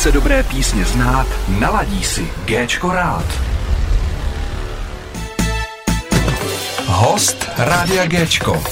[0.00, 1.26] Chce dobré písně znát,
[1.60, 3.24] naladí si Géčko rád.
[6.86, 8.62] Host Rádia Géčko.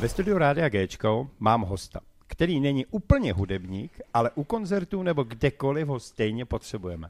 [0.00, 5.88] Ve studiu Rádia Géčko mám hosta, který není úplně hudebník, ale u koncertů nebo kdekoliv
[5.88, 7.08] ho stejně potřebujeme.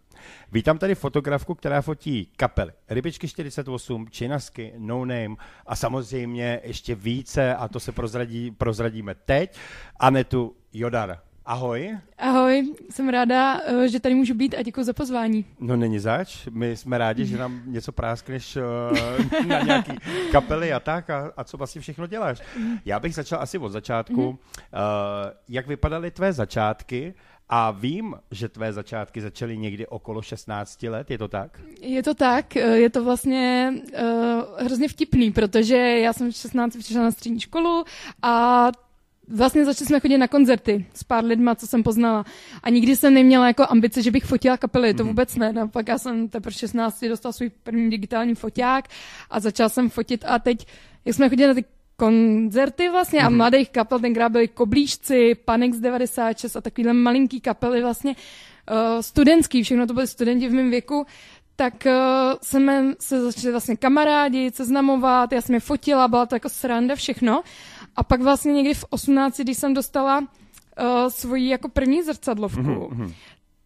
[0.52, 7.55] Vítám tady fotografku, která fotí kapely Rybičky 48, Činasky, No Name a samozřejmě ještě více,
[7.55, 9.59] a to se prozradí, prozradíme teď,
[9.98, 11.30] Anetu Jodar.
[11.51, 11.98] Ahoj.
[12.19, 15.45] Ahoj, jsem ráda, eh, že tady můžu být a děkuji za pozvání.
[15.61, 19.92] No není zač, my jsme rádi, že nám něco práskneš eh, na nějaký
[20.33, 22.41] kapely a tak a, a co vlastně všechno děláš.
[22.84, 24.15] Já bych začal asi od začátku.
[24.15, 24.39] Mm-hmm.
[25.48, 27.15] Jak vypadaly tvé začátky?
[27.53, 31.61] A vím, že tvé začátky začaly někdy okolo 16 let, je to tak?
[31.80, 36.77] Je to tak, eh, je to vlastně uh, hrozně vtipný, protože já jsem v 16
[36.77, 37.84] přišla na střední školu
[38.23, 38.67] a
[39.30, 42.25] vlastně začali jsme chodit na koncerty s pár lidma, co jsem poznala.
[42.62, 45.09] A nikdy jsem neměla jako ambice, že bych fotila kapely, to mhm.
[45.09, 45.53] vůbec ne.
[45.53, 48.89] No, pak já jsem teprve 16 dostal svůj první digitální foťák
[49.31, 50.67] a začala jsem fotit a teď,
[51.05, 51.64] jak jsme chodili na ty
[51.97, 53.36] koncerty vlastně a mhm.
[53.36, 58.17] mladých kapel, tenkrát byli Koblížci, Panex 96 a takovýhle malinký kapely vlastně,
[58.70, 61.06] uh, studentský, všechno to byly studenti v mém věku,
[61.56, 61.92] tak uh,
[62.42, 67.42] jsme se začali vlastně kamarádi, seznamovat, já jsem je fotila, byla to jako sranda, všechno.
[68.01, 70.27] A pak vlastně někdy v 18, když jsem dostala uh,
[71.09, 73.15] svoji jako první zrcadlovku, mm-hmm.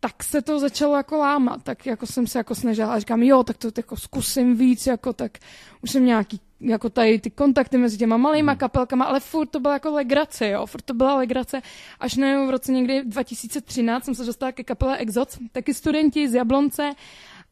[0.01, 3.45] tak se to začalo jako lámat, tak jako jsem se jako snažila a říkám, jo,
[3.45, 5.39] tak to jako zkusím víc, jako tak
[5.83, 8.59] už jsem nějaký jako tady ty kontakty mezi těma malýma hmm.
[8.59, 11.63] kapelkama, ale furt to byla jako legrace, jo, furt to byla legrace,
[12.01, 16.35] až na v roce někdy 2013 jsem se dostala ke kapele Exot, taky studenti z
[16.35, 16.93] Jablonce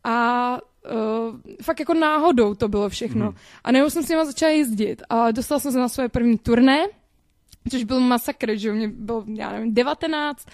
[0.05, 3.27] a uh, fakt jako náhodou to bylo všechno.
[3.27, 3.37] Hmm.
[3.65, 6.87] A nebo jsem s nima začala jezdit a dostala jsem se na své první turné,
[7.71, 10.47] což byl masakr, že mě bylo, já nevím, 19,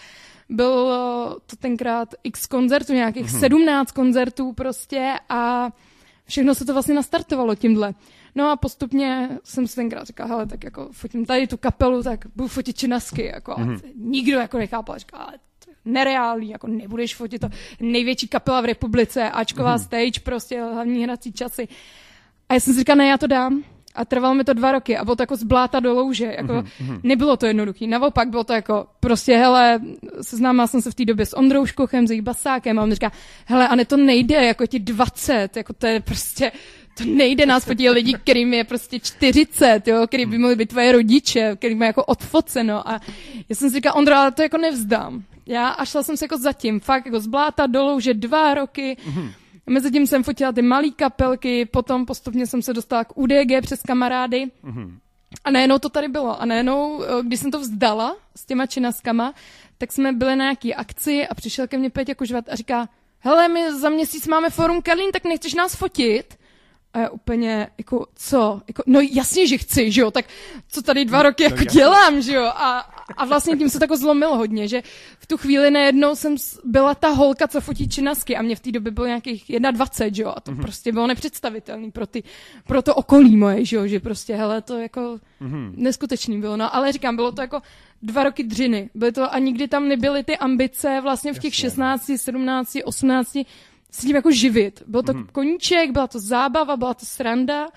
[0.48, 3.40] bylo to tenkrát x koncertů, nějakých hmm.
[3.40, 5.70] 17 koncertů prostě a
[6.26, 7.94] všechno se to vlastně nastartovalo tímhle.
[8.34, 12.24] No a postupně jsem si tenkrát říkala, hele, tak jako fotím tady tu kapelu, tak
[12.36, 13.80] budu fotit činasky, jako mm-hmm.
[13.96, 15.38] nikdo jako nechápal, říkal, ale
[15.84, 17.48] nereálný, jako nebudeš fotit to
[17.80, 19.78] největší kapela v republice, Ačková mm.
[19.78, 21.68] stage, prostě hlavní hrací časy.
[22.48, 23.62] A já jsem si říkala, ne, já to dám.
[23.94, 26.24] A trvalo mi to dva roky a bylo to jako z bláta do louže.
[26.24, 27.00] Jako, mm-hmm.
[27.02, 27.86] Nebylo to jednoduché.
[27.86, 29.80] Naopak bylo to jako, prostě, hele,
[30.22, 33.12] seznámila jsem se v té době s Ondrou Škochem, s jejich basákem a on říká,
[33.46, 36.52] hele, a ne to nejde, jako ti 20, jako to je prostě,
[36.98, 40.92] to nejde nás fotí lidi, kterým je prostě 40, jo, který by mohli být tvoje
[40.92, 43.00] rodiče, který má jako odfoceno a
[43.48, 45.24] já jsem si říkala, Ondra, ale to jako nevzdám.
[45.48, 48.96] Já a šla jsem se jako zatím, fakt jako zbláta dolů, že dva roky.
[49.08, 49.32] Mm-hmm.
[49.66, 54.46] Mezitím jsem fotila ty malé kapelky, potom postupně jsem se dostala k UDG přes kamarády.
[54.64, 54.98] Mm-hmm.
[55.44, 56.42] A najednou to tady bylo.
[56.42, 59.34] A najednou, eh, když jsem to vzdala s těma činaskama,
[59.78, 62.88] tak jsme byli na nějaký akci a přišel ke mně Peťa Kužvat a říká,
[63.18, 66.38] hele, my za měsíc máme forum Karlín, tak nechceš nás fotit?
[66.92, 68.62] A já úplně, jako, co?
[68.68, 70.24] Jako, no jasně, že chci, že jo, tak
[70.68, 72.44] co tady dva roky no, jako no, dělám, že jo?
[72.44, 72.78] A,
[73.16, 74.82] a vlastně tím se to jako zlomilo hodně, že
[75.18, 78.72] v tu chvíli najednou jsem byla ta holka, co fotí činasky a mě v té
[78.72, 80.32] době bylo nějakých 21, že jo?
[80.36, 80.62] A to mm-hmm.
[80.62, 82.22] prostě bylo nepředstavitelné pro, ty,
[82.66, 83.86] pro to okolí moje, že jo?
[83.86, 85.72] Že prostě, hele, to jako mm-hmm.
[85.76, 86.56] neskutečný bylo.
[86.56, 87.62] No, ale říkám, bylo to jako
[88.02, 88.90] dva roky dřiny.
[88.94, 93.36] Byly to a nikdy tam nebyly ty ambice vlastně v těch Jasně, 16, 17, 18
[93.90, 94.82] s tím jako živit.
[94.86, 95.26] Byl to mm.
[95.32, 97.68] koníček, byla to zábava, byla to sranda,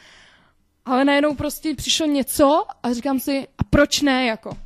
[0.86, 4.58] ale najednou prostě přišlo něco a říkám si, a proč ne, jako?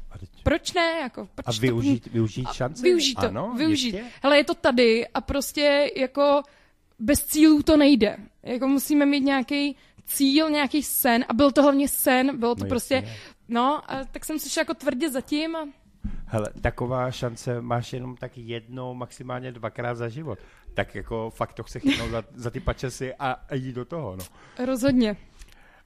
[0.46, 1.30] Proč ne, jako?
[1.36, 2.84] Proč a využít, to, využít šanci?
[2.84, 3.96] Využít to, ano, využít.
[3.96, 4.12] Jistě?
[4.24, 6.42] Hele, je to tady a prostě jako
[7.00, 8.18] bez cílů to nejde.
[8.44, 9.76] Jako musíme mít nějaký
[10.06, 13.18] cíl, nějaký sen a byl to hlavně sen, bylo to no prostě, jistě.
[13.48, 15.68] no, a tak jsem si jako tvrdě zatím a
[16.26, 20.40] Hele, taková šance máš jenom tak jednou, maximálně dvakrát za život.
[20.74, 24.16] Tak jako fakt to chce chytnout za, za ty pačesy a, a jít do toho,
[24.16, 24.24] no.
[24.66, 25.18] Rozhodně.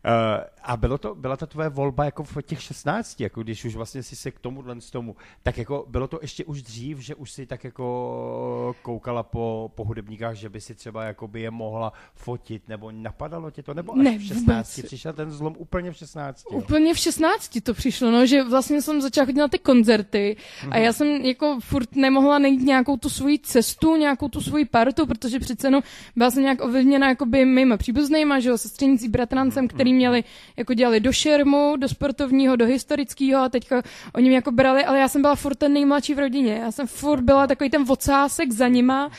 [0.05, 3.75] Uh, a bylo to, byla to tvoje volba jako v těch 16, jako když už
[3.75, 7.16] vlastně si se k tomu z tomu, tak jako bylo to ještě už dřív, že
[7.16, 11.51] už si tak jako koukala po, po hudebníkách, že by si třeba jako by je
[11.51, 14.87] mohla fotit, nebo napadalo tě to, nebo až ne, v 16 vůbec.
[14.87, 16.43] přišel ten zlom úplně v 16?
[16.52, 16.57] Jo?
[16.57, 20.66] Úplně v 16 to přišlo, no, že vlastně jsem začala chodit na ty koncerty a
[20.66, 20.84] mhm.
[20.84, 25.40] já jsem jako furt nemohla najít nějakou tu svoji cestu, nějakou tu svoji partu, protože
[25.40, 25.81] přece no,
[26.16, 30.24] byla jsem nějak ovlivněna jakoby mýma příbuznýma, že jo, sestřenicí bratrancem, který který měli,
[30.58, 33.82] jako dělali do šermu, do sportovního, do historického a teďka
[34.14, 36.53] oni mě jako brali, ale já jsem byla furt ten nejmladší v rodině.
[36.53, 39.09] Já jsem furt byla takový ten vocásek za nima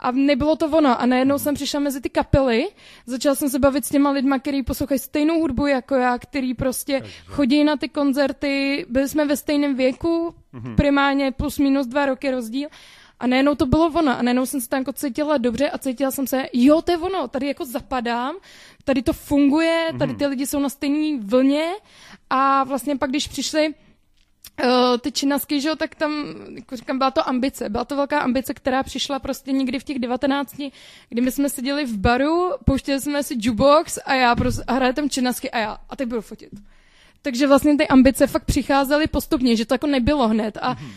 [0.00, 1.00] a nebylo to ono.
[1.00, 2.68] A najednou jsem přišla mezi ty kapely,
[3.06, 7.00] začala jsem se bavit s těma lidma, kteří poslouchají stejnou hudbu jako já, který prostě
[7.00, 7.16] Takže.
[7.26, 10.74] chodí na ty koncerty, byli jsme ve stejném věku, mm-hmm.
[10.74, 12.68] primárně plus minus dva roky rozdíl.
[13.20, 14.18] A najednou to bylo ono.
[14.18, 16.98] A najednou jsem se tam jako cítila dobře a cítila jsem se, jo, to je
[16.98, 18.36] ono, tady jako zapadám,
[18.88, 21.72] tady to funguje, tady ty lidi jsou na stejné vlně
[22.30, 23.74] a vlastně pak, když přišli
[24.64, 27.68] Uh, ty činasky, že jo, tak tam, jako říkám, byla to ambice.
[27.68, 30.56] Byla to velká ambice, která přišla prostě někdy v těch 19,
[31.08, 34.92] kdy my jsme seděli v baru, pouštěli jsme si jukebox a já prostě, a hraje
[34.92, 36.50] tam činasky a já, a teď budu fotit.
[37.22, 40.90] Takže vlastně ty ambice fakt přicházely postupně, že to jako nebylo hned a mm-hmm.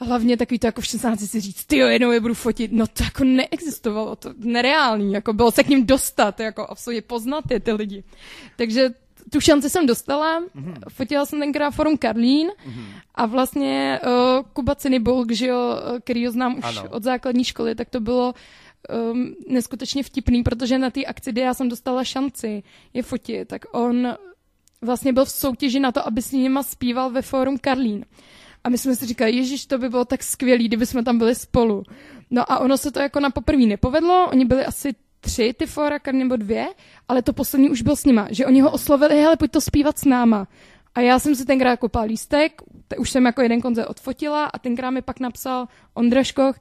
[0.00, 2.86] Hlavně takový to jako v 16 si říct, ty jo, jednou je budu fotit, no
[2.86, 7.60] to jako neexistovalo, to nereální, jako bylo se k ním dostat, jako absolutně poznat je
[7.60, 8.04] ty lidi.
[8.56, 8.90] Takže
[9.30, 10.74] tu šanci jsem dostala, mm-hmm.
[10.88, 12.86] fotila jsem tenkrát forum Karlín mm-hmm.
[13.14, 16.88] a vlastně uh, Kuba Cinibulk, že jo, který ho znám už ano.
[16.90, 18.34] od základní školy, tak to bylo
[19.12, 22.62] um, neskutečně vtipný, protože na té akci, kdy já jsem dostala šanci
[22.94, 24.14] je fotit, tak on
[24.82, 28.04] vlastně byl v soutěži na to, aby s nima zpíval ve fórum Karlín.
[28.66, 31.34] A my jsme si říkali, Ježíš, to by bylo tak skvělý, kdyby jsme tam byli
[31.34, 31.82] spolu.
[32.30, 35.98] No a ono se to jako na poprvé nepovedlo, oni byli asi tři ty fora,
[36.12, 36.68] nebo dvě,
[37.08, 39.98] ale to poslední už byl s nima, že oni ho oslovili, hele, pojď to zpívat
[39.98, 40.48] s náma.
[40.94, 42.62] A já jsem si tenkrát kopal lístek,
[42.98, 46.58] už jsem jako jeden koncert odfotila a tenkrát mi pak napsal Ondra Škoch,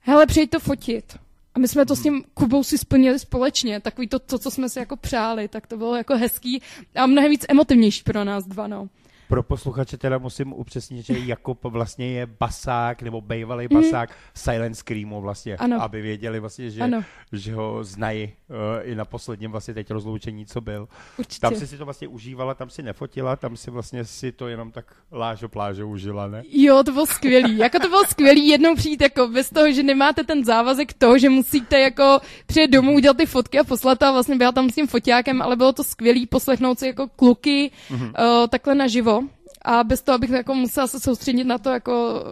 [0.00, 1.16] hele, přijď to fotit.
[1.54, 4.68] A my jsme to s tím Kubou si splnili společně, takový to, to, co jsme
[4.68, 6.62] si jako přáli, tak to bylo jako hezký
[6.94, 8.88] a mnohem víc emotivnější pro nás dva, no.
[9.28, 13.82] Pro posluchače teda musím upřesnit, že Jakub vlastně je basák nebo bývalý mhm.
[13.82, 14.16] basák mm.
[14.34, 15.82] Silent Screamu vlastně, ano.
[15.82, 16.90] aby věděli vlastně, že,
[17.32, 20.88] že ho znají uh, i na posledním vlastně teď rozloučení, co byl.
[21.18, 21.40] Určitě.
[21.40, 24.70] Tam si si to vlastně užívala, tam si nefotila, tam si vlastně si to jenom
[24.70, 26.42] tak lážo plážo užila, ne?
[26.50, 27.58] Jo, to bylo skvělý.
[27.58, 31.28] Jako to bylo skvělý jednou přijít jako bez toho, že nemáte ten závazek toho, že
[31.28, 34.86] musíte jako přijet domů, udělat ty fotky a poslat a vlastně byla tam s tím
[34.86, 38.40] foťákem, ale bylo to skvělý poslechnout si jako kluky mm-hmm.
[38.42, 39.13] uh, takhle naživo
[39.64, 42.24] a bez toho, abych jako musela se soustředit na to, jako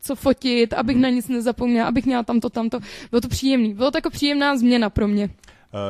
[0.00, 2.78] co fotit, abych na nic nezapomněla, abych měla tamto, tamto.
[3.10, 3.74] Bylo to příjemný.
[3.74, 5.24] Bylo to jako příjemná změna pro mě.
[5.24, 5.30] Uh,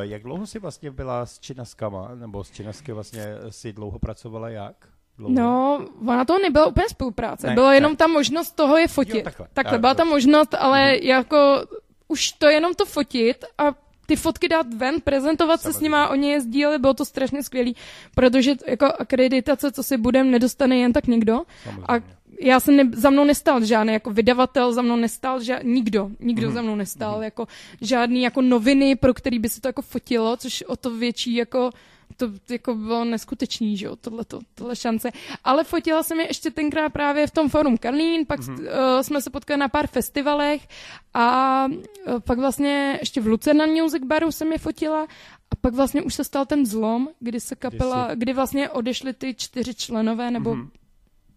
[0.00, 4.76] jak dlouho jsi vlastně byla s činaskama, nebo s činasky vlastně si dlouho pracovala jak?
[5.18, 5.34] Dlouho?
[5.34, 7.46] No, ona to nebyla úplně spolupráce.
[7.46, 7.96] Ne, Byla jenom ne.
[7.96, 9.14] ta možnost toho je fotit.
[9.14, 9.48] Jo, takhle.
[9.52, 11.04] takhle byla ta možnost, ale mm-hmm.
[11.06, 11.64] jako
[12.08, 13.64] už to jenom to fotit a
[14.06, 15.72] ty fotky dát ven, prezentovat Samozřejmě.
[15.72, 17.76] se s nima, oni je sdíleli, bylo to strašně skvělý,
[18.14, 21.40] protože jako akreditace, co si budem, nedostane jen tak nikdo.
[21.64, 21.86] Samozřejmě.
[21.88, 22.00] A
[22.40, 26.48] já jsem ne, za mnou nestal žádný jako vydavatel, za mnou nestal ža, nikdo, nikdo
[26.48, 26.52] mm-hmm.
[26.52, 27.22] za mnou nestal, mm-hmm.
[27.22, 27.46] jako
[27.80, 31.70] žádný jako noviny, pro který by se to jako fotilo, což o to větší jako
[32.16, 35.10] to jako bylo neskutečný, že jo, tohleto, tohle šance.
[35.44, 38.60] Ale fotila jsem je ještě tenkrát právě v tom forum Karlín, pak mm-hmm.
[38.60, 40.68] uh, jsme se potkali na pár festivalech
[41.14, 45.02] a uh, pak vlastně ještě v Lucerna Music Baru jsem je fotila
[45.50, 49.12] a pak vlastně už se stal ten zlom, kdy se kapela, kdy, kdy vlastně odešly
[49.12, 50.81] ty čtyři členové, nebo mm-hmm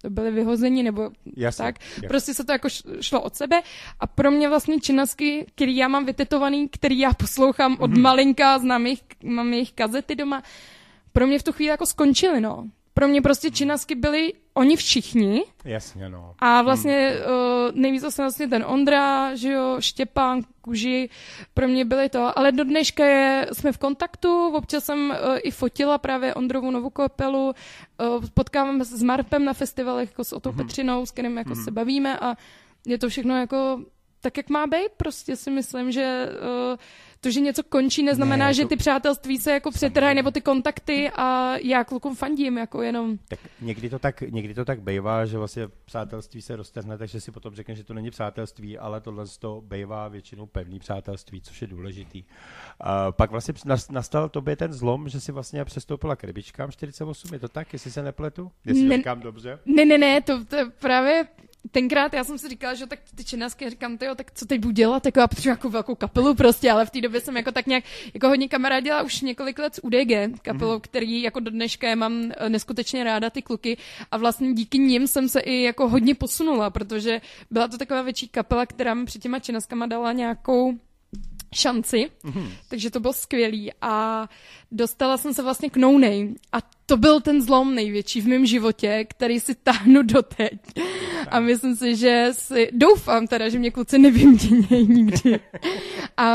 [0.09, 1.75] byli vyhozeni, nebo jasně, tak.
[1.89, 2.07] Jasně.
[2.07, 2.67] Prostě se to jako
[3.01, 3.61] šlo od sebe.
[3.99, 7.83] A pro mě vlastně činasky, který já mám vytetovaný, který já poslouchám mm-hmm.
[7.83, 8.01] od mhm.
[8.01, 10.43] malinka, znám jejich, mám jejich kazety doma,
[11.13, 15.43] pro mě v tu chvíli jako skončily, no pro mě prostě činasky byli oni všichni.
[15.65, 16.33] Jasně, no.
[16.39, 17.35] A vlastně hmm.
[17.35, 21.09] uh, nejvíc vlastně, vlastně ten Ondra, že jo, Štěpán, Kuži,
[21.53, 22.39] pro mě byly to.
[22.39, 26.89] Ale do dneška je, jsme v kontaktu, občas jsem uh, i fotila právě Ondrovu novou
[26.89, 30.57] kopelu, uh, potkáváme se s Marpem na festivalech, jako s Otou hmm.
[30.57, 31.63] Petřinou, s kterým jako hmm.
[31.63, 32.35] se bavíme a
[32.85, 33.79] je to všechno jako
[34.21, 34.91] tak, jak má být.
[34.97, 36.77] Prostě si myslím, že uh,
[37.25, 38.67] to, že něco končí, neznamená, ne, že to...
[38.67, 43.17] ty přátelství se jako přetrhají, nebo ty kontakty a já klukům fandím, jako jenom.
[43.27, 47.31] Tak někdy to tak, někdy to tak bývá, že vlastně přátelství se roztrhne, takže si
[47.31, 51.67] potom řekne, že to není přátelství, ale tohle to bývá většinou pevný přátelství, což je
[51.67, 52.23] důležitý.
[52.23, 53.53] Uh, pak vlastně
[53.89, 57.91] nastal tobě ten zlom, že si vlastně přestoupila k rybičkám 48, je to tak, jestli
[57.91, 58.51] se nepletu?
[58.65, 59.59] Jestli ne, říkám dobře?
[59.65, 61.25] Ne, ne, ne, to, to právě
[61.71, 64.71] tenkrát já jsem si říkala, že tak ty činasky, říkám, tyjo, tak co teď budu
[64.71, 67.67] dělat, jako já potřebuji jako velkou kapelu prostě, ale v té době jsem jako tak
[67.67, 70.81] nějak, jako hodně kamarádila už několik let s UDG, kapelou, mm-hmm.
[70.81, 73.77] který jako do dneška mám eh, neskutečně ráda ty kluky.
[74.11, 78.27] A vlastně díky nim jsem se i jako hodně posunula, protože byla to taková větší
[78.27, 80.73] kapela, která mi před těma činaskama dala nějakou
[81.55, 82.49] šanci, mm-hmm.
[82.67, 83.71] takže to bylo skvělý.
[83.81, 84.27] A
[84.71, 86.27] dostala jsem se vlastně k No Name.
[86.51, 90.59] A to byl ten zlom největší v mém životě, který si táhnu doteď.
[91.31, 95.39] A myslím si, že si, doufám teda, že mě kluci nevyměnějí nikdy.
[96.17, 96.27] A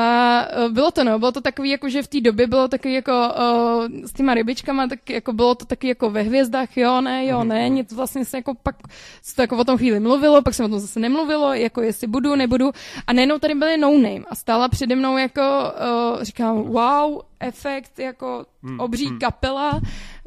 [0.42, 3.12] e, bylo to no, bylo to takový, jako že v té době bylo takový jako
[3.12, 7.44] uh, s těma rybičkama, tak jako bylo to taky jako ve hvězdách, jo, ne, jo,
[7.44, 7.74] ne, mhm.
[7.74, 8.76] nic vlastně se jako pak
[9.22, 12.06] se to jako o tom chvíli mluvilo, pak se o tom zase nemluvilo, jako jestli
[12.06, 12.70] budu, nebudu.
[13.06, 17.98] A nejenom tady byly no name a stála přede mnou jako, uh, říkám, wow, efekt,
[17.98, 19.18] jako hmm, obří hmm.
[19.18, 19.80] kapela.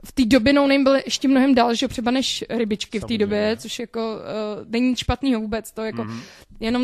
[0.06, 3.58] V té době No Name byl ještě mnohem další třeba než rybičky v té době,
[3.58, 5.72] což jako uh, není špatného vůbec.
[5.72, 6.22] To jako hmm.
[6.60, 6.84] jenom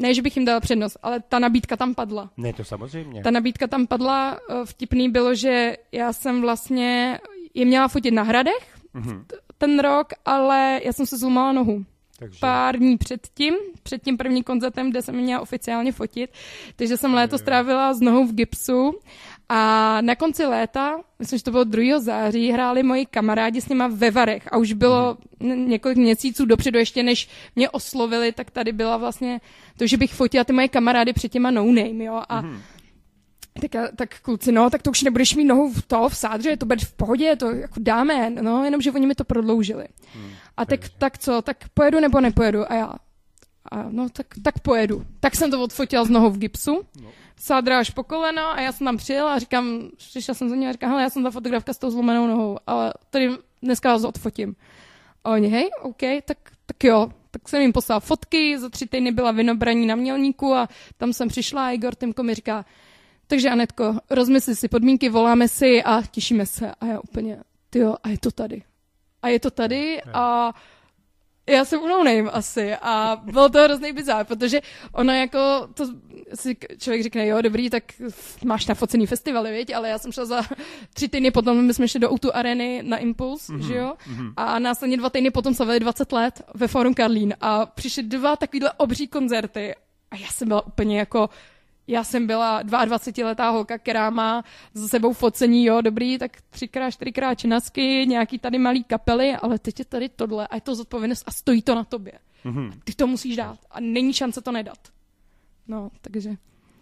[0.00, 2.30] ne, že bych jim dala přednost, ale ta nabídka tam padla.
[2.36, 3.22] Ne, to samozřejmě.
[3.22, 7.18] Ta nabídka tam padla, eh, vtipný bylo, že já jsem vlastně
[7.54, 9.24] je měla fotit na hradech Mhm.
[9.58, 11.84] ten rok, ale já jsem se zlomala nohu
[12.18, 12.38] Takže...
[12.40, 16.30] pár dní předtím, před tím prvním koncertem, kde jsem měla oficiálně fotit.
[16.76, 18.98] Takže jsem léto strávila s nohou v gipsu
[19.52, 22.00] a na konci léta, myslím, že to bylo 2.
[22.00, 26.78] září, hráli moji kamarádi s nima ve Varech a už bylo n- několik měsíců dopředu,
[26.78, 29.40] ještě než mě oslovili, tak tady byla vlastně
[29.78, 32.42] to, že bych fotila ty moje kamarády před těma no name, jo, a
[33.60, 36.56] tak, já- tak kluci, no, tak to už nebudeš mít nohu v to, v sádře,
[36.56, 39.86] to bude v pohodě, to jako dáme, no, jenomže oni mi to prodloužili.
[40.56, 42.72] a tak, tak co, tak pojedu nebo nepojedu?
[42.72, 42.92] A já,
[43.72, 45.04] a no, tak, tak pojedu.
[45.20, 46.82] Tak jsem to odfotila z nohou v gipsu,
[47.40, 50.68] sádra až po koleno a já jsem tam přijela a říkám, přišla jsem za ní
[50.68, 53.30] a říkám, hele, já jsem ta fotografka s tou zlomenou nohou, ale tady
[53.62, 54.56] dneska vás odfotím.
[55.24, 57.12] A oni, hej, OK, tak, tak jo.
[57.30, 61.28] Tak jsem jim poslala fotky, za tři týdny byla vynobraní na mělníku a tam jsem
[61.28, 62.64] přišla a Igor Timko mi říká,
[63.26, 66.74] takže Anetko, rozmysli si podmínky, voláme si a těšíme se.
[66.80, 67.38] A já úplně,
[67.70, 68.62] tyjo, a je to tady.
[69.22, 70.52] A je to tady a
[71.50, 74.60] já jsem no name asi a bylo to hrozný bizár, protože
[74.92, 75.84] ono jako, to
[76.34, 77.84] si člověk řekne, jo, dobrý, tak
[78.44, 79.74] máš nafocený festivaly, viď?
[79.74, 80.42] ale já jsem šla za
[80.94, 84.32] tři týdny potom, my jsme šli do Outu Areny na Impuls, mm-hmm, že jo, mm-hmm.
[84.36, 88.72] a následně dva týdny potom slavili 20 let ve Forum Karlín a přišly dva takovýhle
[88.72, 89.74] obří koncerty
[90.10, 91.28] a já jsem byla úplně jako,
[91.86, 94.44] já jsem byla 22-letá holka, která má
[94.74, 99.78] za sebou focení, jo, dobrý, tak třikrát, čtyřikrát činasky, nějaký tady malý kapely, ale teď
[99.78, 102.12] je tady tohle a je to zodpovědnost a stojí to na tobě.
[102.44, 102.72] Mm-hmm.
[102.84, 104.78] Ty to musíš dát a není šance to nedat.
[105.68, 106.30] No, takže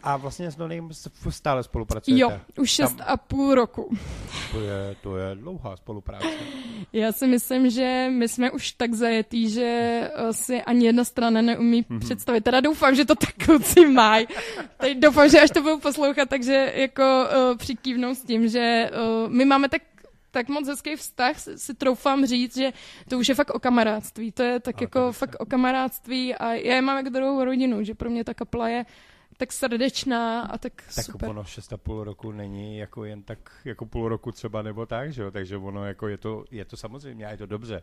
[0.08, 0.88] A vlastně s Nonem
[1.30, 2.20] stále spolupracujete?
[2.20, 3.96] jo, už šest Tam- a půl roku.
[4.52, 6.26] To je, to je dlouhá spolupráce.
[6.92, 9.62] Já si myslím, že my jsme už tak zajetý, že
[10.14, 11.98] eh, si ani jedna strana neumí Mhm.
[11.98, 12.00] mm-hmm.
[12.04, 12.44] představit.
[12.44, 14.26] Teda doufám, že to tak kluci mají.
[14.76, 17.02] Teď doufám, že až to budou poslouchat, takže jako
[17.50, 18.90] uh, přikývnou s tím, že
[19.24, 19.82] uh, my máme tak
[20.30, 22.72] tak moc hezký vztah, si, troufám říct, že
[23.08, 24.32] to už je fakt o kamarádství.
[24.32, 27.08] To je tak Ale jako to je fakt o kamarádství a já je mám jako
[27.10, 28.84] druhou rodinu, že pro mě ta kapela je
[29.38, 31.28] tak srdečná a tak, Tak super.
[31.28, 35.30] ono 6,5 roku není jako jen tak jako půl roku třeba nebo tak, že jo?
[35.30, 37.82] Takže ono jako je to, je to samozřejmě a je to dobře.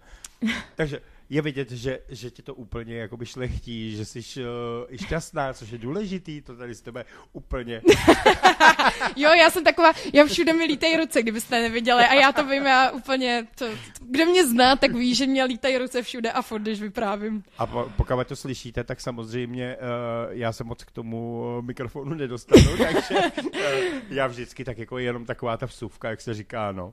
[0.76, 4.46] Takže je vidět, že, že ti to úplně jakoby šlechtí, že jsi uh,
[4.90, 7.82] i šťastná, což je důležitý, to tady z tebe úplně.
[9.16, 12.04] Jo, já jsem taková, já všude mi lítají ruce, kdybyste neviděli.
[12.04, 13.66] A já to vím, já úplně, to,
[14.00, 17.44] kdo mě zná, tak ví, že mě lítají ruce všude a furt, když vyprávím.
[17.58, 22.78] A po, pokud to slyšíte, tak samozřejmě uh, já se moc k tomu mikrofonu nedostanu,
[22.78, 23.60] takže uh,
[24.10, 26.86] já vždycky tak jako jenom taková ta vsuvka, jak se říká, no.
[26.86, 26.92] Uh,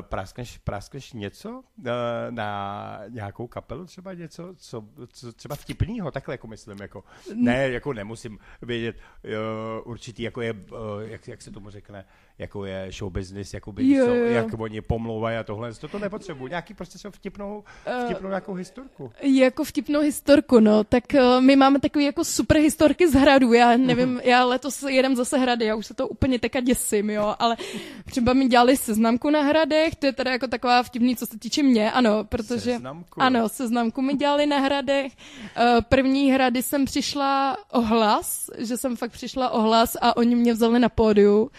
[0.00, 1.84] práskneš, práskneš něco uh,
[2.30, 7.92] na nějakou kapelu třeba něco, co, co třeba vtipnýho, takhle jako myslím, jako ne, jako
[7.92, 12.04] nemusím vědět uh, určitý, jako je, uh, jak, jak se tomu řekne,
[12.38, 15.98] jako je show business, jako by, Jo, jo, jak oni pomlouvají a tohle, to to
[15.98, 17.64] nepotřebuji, nějaký prostě třeba vtipnou,
[18.04, 19.10] vtipnou nějakou historku.
[19.22, 23.76] Jako vtipnou historku, no, tak uh, my máme takový jako super historky z hradu, já
[23.76, 27.56] nevím, já letos jedem zase hrady, já už se to úplně teka děsím, jo, ale
[28.04, 31.62] třeba mi dělali seznamku na hradech, to je teda jako taková vtipný, co se týče
[31.62, 32.72] mě, ano, protože...
[32.72, 33.22] Seznamku?
[33.22, 35.12] Ano, seznamku mi dělali na hradech.
[35.12, 40.34] Uh, První hrady jsem přišla o hlas, že jsem fakt přišla o hlas a oni
[40.34, 41.50] mě vzali na pódiu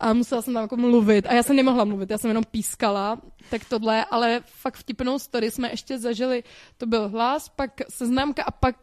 [0.00, 1.26] a musela jsem tam jako mluvit.
[1.26, 5.50] A já jsem nemohla mluvit, já jsem jenom pískala, tak tohle, ale fakt vtipnou story
[5.50, 6.44] jsme ještě zažili.
[6.78, 8.76] To byl hlas, pak seznamka a pak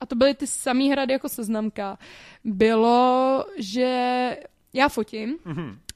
[0.00, 1.98] a to byly ty samý hrady jako seznamka.
[2.44, 4.36] Bylo, že
[4.72, 5.38] já fotím,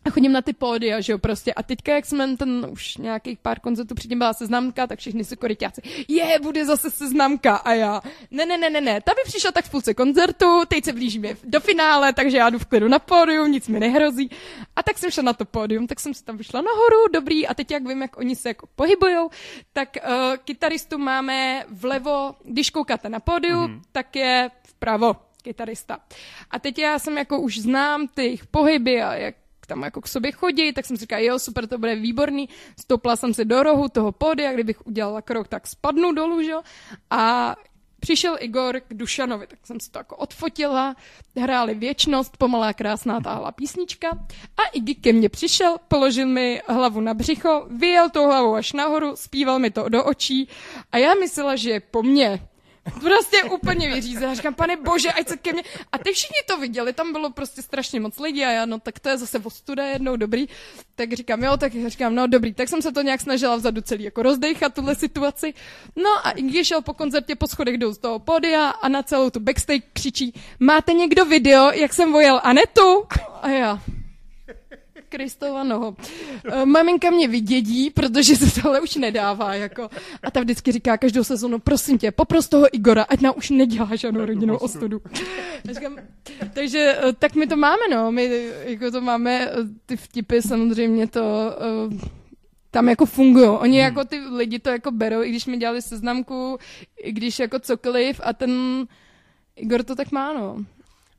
[0.04, 1.54] a chodím na ty pódia, že jo, prostě.
[1.54, 5.36] A teďka, jak jsme ten už nějakých pár koncertů předtím byla seznamka, tak všichni si
[5.36, 7.56] koryťáci, je, bude zase seznamka.
[7.56, 10.84] A já, ne, ne, ne, ne, ne, ta by přišla tak v půlce koncertu, teď
[10.84, 14.30] se blížíme do finále, takže já jdu v klidu na pódium, nic mi nehrozí.
[14.76, 17.54] A tak jsem šla na to pódium, tak jsem si tam vyšla nahoru, dobrý, a
[17.54, 19.30] teď jak vím, jak oni se jako pohybujou,
[19.72, 23.80] tak uh, kytaristu máme vlevo, když koukáte na pódium, mm-hmm.
[23.92, 25.98] tak je vpravo kytarista.
[26.50, 29.34] A teď já jsem jako už znám ty jejich pohyby a jak
[29.70, 32.48] tam jako k sobě chodí, tak jsem si říkala, jo, super, to bude výborný.
[32.80, 36.54] Stoupla jsem si do rohu toho pódia, kdybych udělala krok, tak spadnu dolů, že?
[37.10, 37.54] A
[38.00, 40.96] přišel Igor k Dušanovi, tak jsem si to jako odfotila,
[41.36, 44.08] hráli věčnost, pomalá krásná táhla písnička
[44.56, 49.16] a Iggy ke mně přišel, položil mi hlavu na břicho, vyjel tou hlavou až nahoru,
[49.16, 50.48] zpíval mi to do očí
[50.92, 52.49] a já myslela, že je po mně.
[53.00, 54.28] Prostě úplně vyřízená.
[54.28, 55.62] Já říkám, pane bože, ať se ke mně...
[55.92, 58.98] A ty všichni to viděli, tam bylo prostě strašně moc lidí a já, no tak
[58.98, 60.46] to je zase ostuda jednou, dobrý.
[60.94, 64.04] Tak říkám, jo, tak říkám, no dobrý, tak jsem se to nějak snažila vzadu celý
[64.04, 65.54] jako rozdejchat tuhle situaci.
[65.96, 69.30] No a když šel po koncertě po schodech jdou z toho podia a na celou
[69.30, 73.06] tu backstage křičí, máte někdo video, jak jsem vojel Anetu?
[73.42, 73.80] A já,
[75.10, 75.96] Kristova noho.
[76.44, 79.54] Eh, maminka mě vydědí, protože se tohle už nedává.
[79.54, 79.88] Jako.
[80.22, 83.96] A ta vždycky říká každou sezonu, prosím tě, popros toho Igora, ať nám už nedělá
[83.96, 85.00] žádnou rodinnou ostudu.
[85.64, 85.96] Říkám,
[86.54, 88.12] takže eh, tak my to máme, no.
[88.12, 89.54] My jako to máme, eh,
[89.86, 91.20] ty vtipy samozřejmě to
[92.70, 93.48] tam jako fungují.
[93.48, 93.84] Oni hmm.
[93.84, 96.58] jako ty lidi to jako berou, i když mi dělali seznamku,
[97.02, 98.86] i když jako cokoliv a ten
[99.56, 100.64] Igor to tak má, no.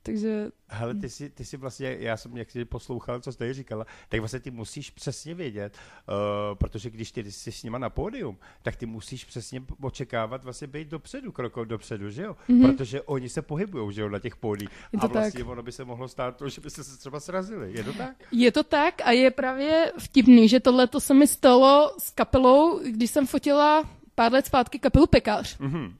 [0.03, 0.51] Takže...
[0.73, 4.19] Hele, ty jsi, ty jsi vlastně, já jsem jak jsi poslouchal, co jsi říkala, tak
[4.19, 8.75] vlastně ty musíš přesně vědět, uh, protože když ty jsi s nima na pódium, tak
[8.75, 12.37] ty musíš přesně očekávat vlastně být dopředu, krokou dopředu, že jo?
[12.49, 12.61] Mm-hmm.
[12.61, 14.69] Protože oni se pohybují, že jo, na těch pódích.
[14.99, 15.49] A vlastně tak.
[15.49, 17.73] ono by se mohlo stát to, že by se třeba srazili.
[17.73, 18.15] Je to tak?
[18.31, 22.79] Je to tak a je právě vtipný, že tohle to se mi stalo s kapelou,
[22.79, 25.59] když jsem fotila pár let zpátky kapelu Pekář.
[25.59, 25.93] Mm-hmm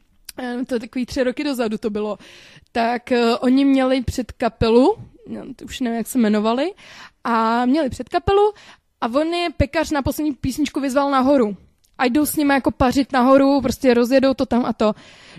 [0.68, 2.18] to je takový tři roky dozadu to bylo,
[2.72, 4.96] tak uh, oni měli před kapelu,
[5.28, 6.74] no, to už nevím, jak se jmenovali,
[7.24, 8.54] a měli před kapelu
[9.02, 11.58] a on je pekař na poslední písničku vyzval nahoru.
[11.98, 14.94] A jdou s nimi jako pařit nahoru, prostě rozjedou to tam a to.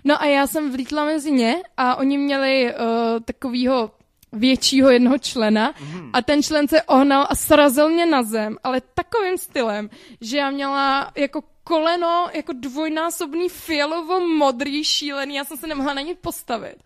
[0.05, 3.91] No a já jsem vlítla mezi ně a oni měli uh, takovýho
[4.33, 6.11] většího jednoho člena mm.
[6.13, 9.91] a ten člen se ohnal a srazil mě na zem, ale takovým stylem,
[10.21, 16.15] že já měla jako koleno jako dvojnásobný fialovo-modrý šílený, já jsem se nemohla na ně
[16.15, 16.77] postavit.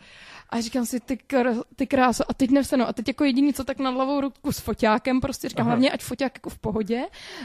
[0.50, 2.88] A říkám si, ty, kr- ty kráso, a teď nevstanu.
[2.88, 5.70] A teď jako jediný, co tak na hlavou ruku s foťákem, prostě říkám, Aha.
[5.70, 7.02] hlavně ať foťák jako v pohodě.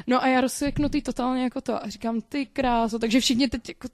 [0.07, 1.83] No a já rozsvěknutý totálně jako to.
[1.85, 2.99] A říkám, ty kráso.
[2.99, 3.87] Takže všichni teď jako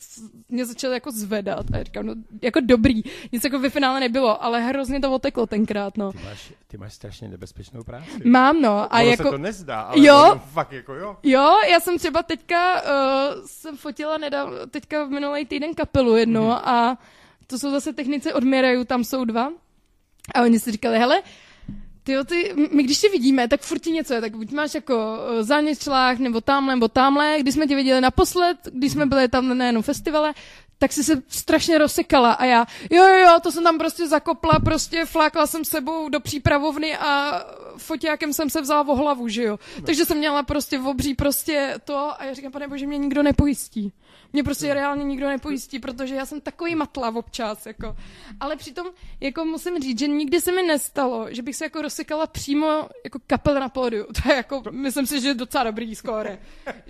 [0.49, 1.65] mě začali jako zvedat.
[1.73, 3.01] A říkám, no jako dobrý.
[3.31, 6.11] Nic jako ve finále nebylo, ale hrozně to oteklo tenkrát, no.
[6.11, 8.21] Ty máš, ty máš strašně nebezpečnou práci.
[8.25, 8.93] Mám, no.
[8.93, 9.23] A ono jako...
[9.23, 11.17] se to nezdá, ale jo, fakt jako jo.
[11.23, 12.89] Jo, já jsem třeba teďka uh,
[13.45, 16.61] jsem fotila nedávno, teďka v minulý týden kapelu jednu mm-hmm.
[16.63, 16.97] a
[17.47, 19.49] to jsou zase technici od Miraju, tam jsou dva.
[20.35, 21.21] A oni si říkali, hele,
[22.03, 25.17] ty, ty, my když tě vidíme, tak furt ti něco je, tak buď máš jako
[25.39, 27.37] eh, záněčlách, nebo tamhle, nebo tamhle.
[27.39, 30.33] Když jsme tě viděli naposled, když jsme byli tam na jednom festivale,
[30.77, 34.59] tak si se strašně rozsekala a já, jo, jo, jo, to jsem tam prostě zakopla,
[34.59, 37.43] prostě flákla jsem sebou do přípravovny a
[37.77, 39.59] foťákem jsem se vzala o hlavu, že jo.
[39.79, 39.85] No.
[39.85, 43.23] Takže jsem měla prostě v obří prostě to a já říkám, pane bože, mě nikdo
[43.23, 43.93] nepojistí.
[44.33, 47.95] Mě prostě reálně nikdo nepojistí, protože já jsem takový matla občas, jako.
[48.39, 48.87] Ale přitom,
[49.19, 53.19] jako musím říct, že nikdy se mi nestalo, že bych se jako rozsekala přímo jako
[53.27, 54.05] kapel na pódiu.
[54.23, 56.37] To je jako, myslím si, že je docela dobrý skóre.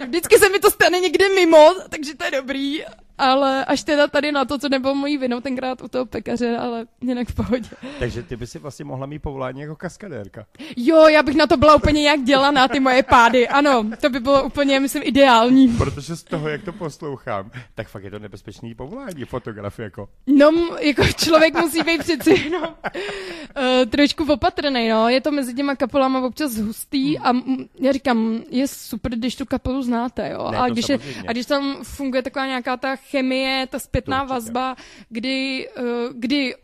[0.06, 2.84] Vždycky se mi to stane někde mimo, takže to je dobrý,
[3.17, 6.88] ale až teda tady na to, co nebylo mojí vinou tenkrát u toho pekaře, ale
[7.02, 7.69] jinak v pohodě.
[8.00, 10.45] Takže ty by si vlastně mohla mít povolání jako kaskadérka.
[10.80, 13.48] Jo, já bych na to byla úplně jak dělaná, ty moje pády.
[13.48, 15.68] Ano, to by bylo úplně, myslím, ideální.
[15.68, 20.10] Protože z toho, jak to poslouchám, tak fakt je to nebezpečný povolání, fotograf jako.
[20.28, 25.10] No, jako člověk musí být přeci, no, uh, trošku opatrný, no.
[25.10, 27.26] Je to mezi těma kapelama občas hustý hmm.
[27.26, 27.44] a
[27.80, 30.52] já říkám, je super, když tu kapelu znáte, jo.
[30.52, 34.76] Ne, a, když je, a když tam funguje taková nějaká ta chemie, ta zpětná vazba,
[35.10, 36.56] kdy, uh, kdy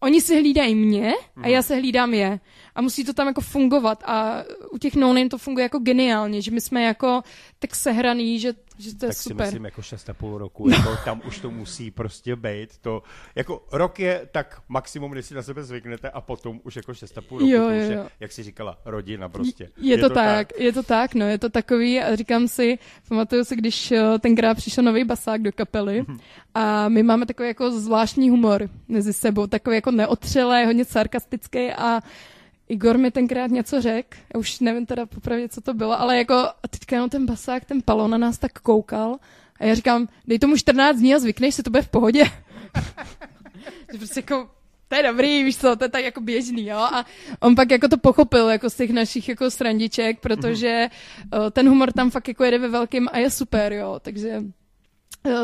[0.00, 1.62] oni si hlídají mě a já mhm.
[1.62, 2.40] se hlídám je
[2.80, 6.50] a musí to tam jako fungovat a u těch no to funguje jako geniálně, že
[6.50, 7.22] my jsme jako
[7.58, 9.36] tak sehraný, že, že to je tak super.
[9.36, 10.76] Tak si myslím jako 6,5 roku, no.
[10.76, 13.02] jako tam už to musí prostě být, to,
[13.34, 17.16] jako rok je tak maximum, když si na sebe zvyknete a potom už jako 6,5
[17.16, 17.90] roku, jo, jo, jo.
[17.90, 19.70] Je, jak si říkala, rodina prostě.
[19.76, 22.48] Je, je to, to tak, tak, je to tak, no, je to takový a říkám
[22.48, 26.18] si, pamatuju si, když eh, tenkrát přišel nový basák do kapely mhm.
[26.54, 32.00] a my máme takový jako zvláštní humor mezi sebou, takový jako neotřelé, hodně sarkastický a
[32.70, 36.34] Igor mi tenkrát něco řekl, já už nevím teda popravdě, co to bylo, ale jako
[36.70, 39.16] teďka jenom ten basák, ten palo na nás tak koukal
[39.60, 42.24] a já říkám, dej tomu 14 dní a zvykneš se, to bude v pohodě.
[43.98, 44.50] prostě jako,
[44.88, 47.06] to je dobrý, víš co, to je tak jako běžný, jo, a
[47.40, 50.88] on pak jako to pochopil, jako z těch našich jako srandiček, protože
[51.34, 54.42] uh, ten humor tam fakt jako jede ve velkým a je super, jo, takže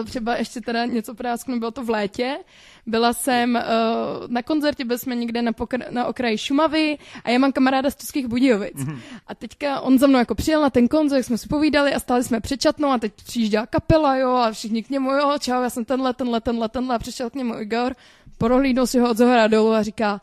[0.05, 2.39] třeba ještě teda něco prásknu, bylo to v létě,
[2.87, 7.39] byla jsem uh, na koncertě, byli jsme někde na, pokr- na okraji Šumavy a já
[7.39, 8.77] mám kamaráda z Českých Budějovic.
[8.77, 8.99] Mm-hmm.
[9.27, 12.25] A teďka on za mnou jako přijel na ten koncert, jsme si povídali a stáli
[12.25, 15.71] jsme před čatnou a teď přijížděla kapela, jo, a všichni k němu, jo, čau, já
[15.71, 17.95] jsem tenhle, tenhle, tenhle, tenhle a přišel k němu Igor,
[18.39, 20.21] prohlídnul si ho od zohora dolů a říká,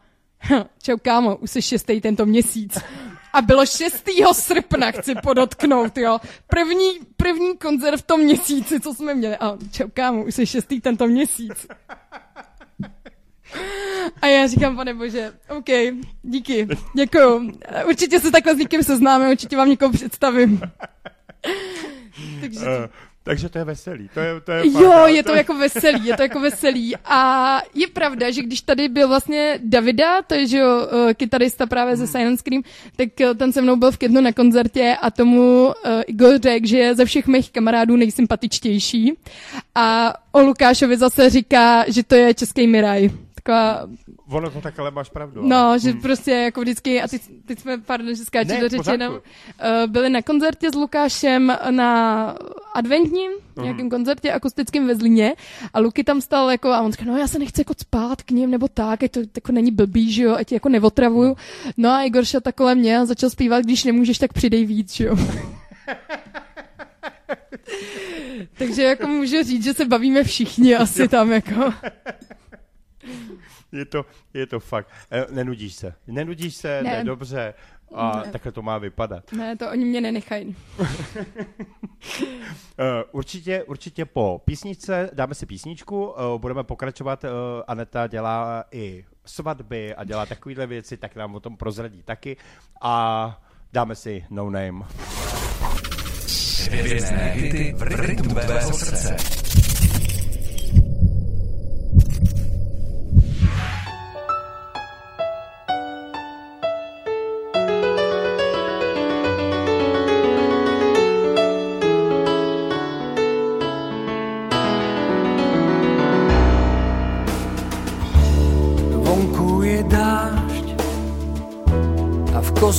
[0.84, 2.78] čau kámo, už jsi šestý tento měsíc.
[3.34, 4.10] A bylo 6.
[4.34, 6.20] srpna, chci podotknout, jo.
[6.48, 9.38] První, první koncert v tom měsíci, co jsme měli.
[9.38, 10.74] A čau, kámo, už je 6.
[10.82, 11.68] tento měsíc.
[14.22, 15.66] A já říkám, pane bože, OK,
[16.24, 17.52] díky, děkuju.
[17.88, 20.62] Určitě se takhle s někým seznámím, určitě vám někoho představím.
[22.42, 22.60] Takže...
[22.60, 22.86] Uh,
[23.24, 24.10] takže to je veselý.
[24.14, 26.96] To je, to je jo, fakt, je to, to jako veselý, je to jako veselý.
[27.06, 31.66] A je pravda, že když tady byl vlastně Davida, to je že jo, eh, kytarista
[31.66, 32.12] právě ze hmm.
[32.12, 32.64] Silent Scream,
[32.96, 35.74] tak eh, ten se mnou byl v Kidnu na koncertě a tomu uh,
[36.08, 39.14] Igor řekl, že je ze všech mých kamarádů nejsympatičtější.
[39.76, 43.10] A o Lukášovi zase říká, že to je český Miraj
[43.44, 43.88] taková...
[44.30, 45.48] Ono to takhle máš pravdu.
[45.48, 46.02] No, že hmm.
[46.02, 49.20] prostě jako vždycky, a teď, teď jsme, pardon, že skáču do řeči, jenom, uh,
[49.88, 52.26] byli na koncertě s Lukášem na
[52.74, 53.64] adventním hmm.
[53.64, 55.34] nějakém koncertě akustickém ve Zlíně
[55.74, 58.32] a Luky tam stal jako a on říká, no já se nechci jako spát k
[58.32, 61.36] ním nebo tak, ať to jako není blbý, že jo, ať jako neotravuju.
[61.78, 65.06] No a Igor šel takhle mě a začal zpívat, když nemůžeš, tak přidej víc, že
[65.06, 65.18] jo.
[68.58, 71.74] Takže jako můžu říct, že se bavíme všichni asi tam jako.
[73.72, 74.90] je, to, je to fakt.
[75.12, 75.94] E, nenudíš se.
[76.08, 76.92] Nenudíš se, ne.
[76.92, 77.54] ne dobře.
[77.94, 78.32] A ne.
[78.32, 79.32] takhle to má vypadat.
[79.32, 80.56] Ne, to oni mě nenechají.
[82.80, 87.26] Eh, určitě, určitě po písničce dáme si písničku, eh, budeme pokračovat.
[87.68, 92.38] Aneta dělá i svatby a dělá takovéhle věci, tak nám o tom prozradí taky.
[92.82, 93.42] A
[93.74, 94.86] dáme si No Name.
[96.72, 99.16] Hvězdné hity v rytmu tvého srdce.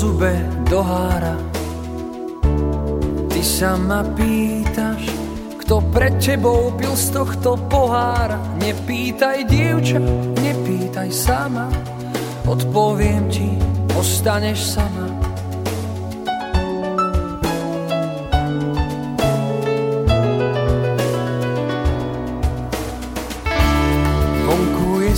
[0.05, 0.37] Zube
[0.69, 1.33] do hára.
[3.33, 5.09] Ty sa ma pýtaš,
[5.65, 8.37] kto pred tebou pil z tohto pohára.
[8.61, 9.97] Nepýtaj dievča,
[10.45, 11.73] nepýtaj sama,
[12.45, 13.49] odpoviem ti,
[13.97, 15.09] ostaneš sama.
[24.45, 25.15] Vonku je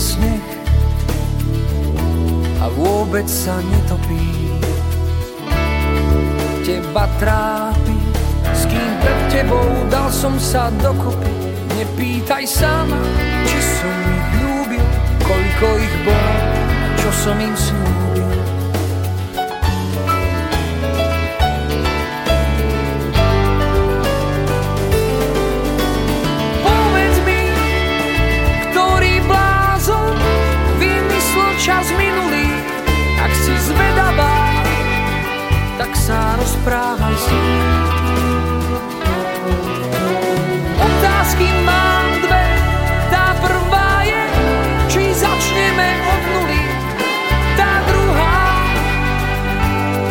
[2.63, 4.46] a vôbec sa netopí
[6.97, 7.93] teba trápi
[8.57, 11.29] S kým pred tebou dal som sa dokopy
[11.77, 12.97] Nepýtaj sa ma,
[13.45, 14.85] či som ich ľúbil
[15.21, 16.33] Koľko ich bolo,
[16.97, 17.96] čo som im slúbil
[36.07, 37.27] sa rozprávaj s.
[40.79, 42.47] Otázky mám dve,
[43.11, 44.23] tá prvá je,
[44.87, 46.63] či začneme od nuly,
[47.59, 48.39] tá druhá,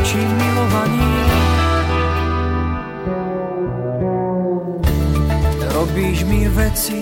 [0.04, 1.16] či milovaní.
[5.72, 7.00] Robíš mi veci,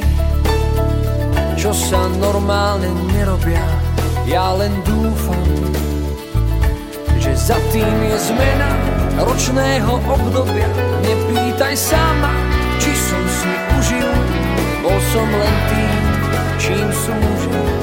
[1.58, 3.66] čo sa normálne nerobia,
[4.30, 5.42] ja len dúfam,
[7.18, 8.83] že za tým je zmena
[9.18, 10.68] ročného obdobia.
[11.02, 12.34] Nepýtaj sa ma,
[12.82, 14.10] či som si užil,
[14.82, 16.02] bol som len tým,
[16.58, 17.73] čím slúžil.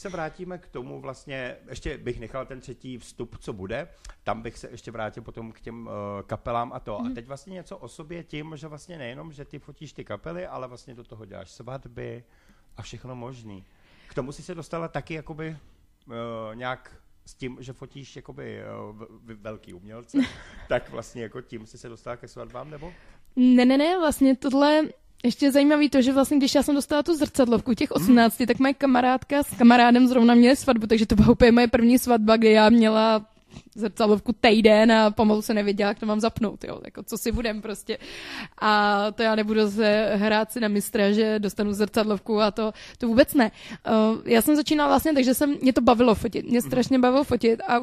[0.00, 3.88] Se vrátíme k tomu vlastně, ještě bych nechal ten třetí vstup, co bude,
[4.24, 5.92] tam bych se ještě vrátil potom k těm uh,
[6.26, 6.98] kapelám a to.
[6.98, 7.06] Mm.
[7.06, 10.46] A teď vlastně něco o sobě tím, že vlastně nejenom, že ty fotíš ty kapely,
[10.46, 12.24] ale vlastně do toho děláš svatby
[12.76, 13.64] a všechno možný.
[14.08, 15.56] K tomu si se dostala taky jakoby
[16.06, 16.14] uh,
[16.54, 18.60] nějak s tím, že fotíš jakoby
[18.90, 20.18] uh, velký umělce,
[20.68, 22.92] tak vlastně jako tím si se dostala ke svatbám, nebo?
[23.36, 24.82] Ne, ne, ne, vlastně tohle
[25.24, 28.46] ještě je zajímavý to, že vlastně, když já jsem dostala tu zrcadlovku těch 18, hmm.
[28.46, 32.36] tak moje kamarádka s kamarádem zrovna měli svatbu, takže to byla úplně moje první svatba,
[32.36, 33.26] kdy já měla
[33.74, 37.62] zrcadlovku týden a pomalu se nevěděla, jak to mám zapnout, jo, jako co si budem
[37.62, 37.98] prostě.
[38.58, 43.08] A to já nebudu se hrát si na mistra, že dostanu zrcadlovku a to, to
[43.08, 43.50] vůbec ne.
[43.86, 47.60] Uh, já jsem začínala vlastně, takže jsem, mě to bavilo fotit, mě strašně bavilo fotit
[47.60, 47.80] a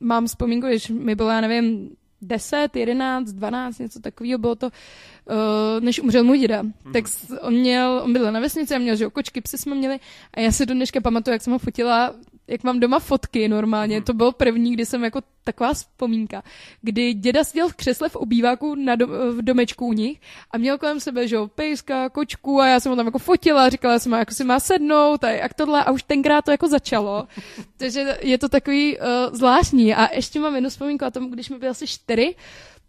[0.00, 1.90] mám vzpomínku, když mi bylo, já nevím,
[2.22, 6.62] 10, 11, 12, něco takového, bylo to, uh, než umřel můj děda.
[6.62, 6.72] Mm.
[6.92, 7.04] Tak
[7.40, 10.00] on měl, on byl na vesnici a měl, že kočky, psy jsme měli
[10.34, 12.14] a já si do dneška pamatuju, jak jsem ho fotila
[12.50, 14.04] jak mám doma fotky normálně, hmm.
[14.04, 16.42] to bylo první, kdy jsem jako taková vzpomínka,
[16.82, 20.78] kdy děda seděl v křesle v obýváku na do, v domečku u nich a měl
[20.78, 24.12] kolem sebe, že jo, pejska, kočku a já jsem ho tam jako fotila říkala jsem,
[24.12, 27.26] jako si má sednout a jak tohle a už tenkrát to jako začalo.
[27.76, 31.58] Takže je to takový uh, zvláštní a ještě mám jednu vzpomínku a tomu, když mi
[31.58, 32.34] bylo asi čtyři,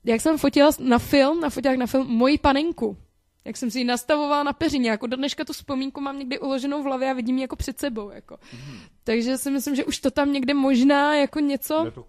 [0.04, 2.98] jak jsem fotila na film, na foták na film Moji panenku
[3.46, 6.82] jak jsem si ji nastavovala na peřině, jako do dneška tu vzpomínku mám někdy uloženou
[6.82, 8.38] v hlavě a vidím ji jako před sebou, jako.
[8.54, 8.80] Mm.
[9.04, 12.06] Takže si myslím, že už to tam někde možná jako něco, to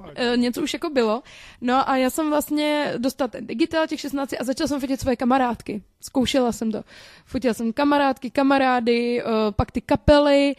[0.00, 1.22] uh, něco už jako bylo.
[1.60, 5.16] No a já jsem vlastně dostala ten digitál těch 16 a začala jsem fotit svoje
[5.16, 5.82] kamarádky.
[6.00, 6.82] Zkoušela jsem to.
[7.24, 10.54] Fotila jsem kamarádky, kamarády, uh, pak ty kapely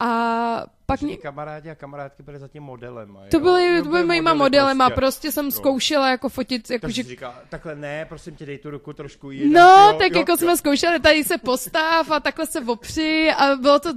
[0.00, 1.16] a pak mě...
[1.16, 3.18] kamarádi a kamarádky byly zatím modelem.
[3.30, 5.50] To byly, to byly mojíma modelem a prostě jsem jo.
[5.50, 6.70] zkoušela jako fotit.
[6.70, 7.02] Jako, že...
[7.02, 9.52] říká, takhle ne, prosím tě, dej tu ruku trošku jinak.
[9.62, 10.36] No, jo, tak jo, jako jo.
[10.36, 13.92] jsme zkoušeli, tady se postav a takhle se opři a bylo to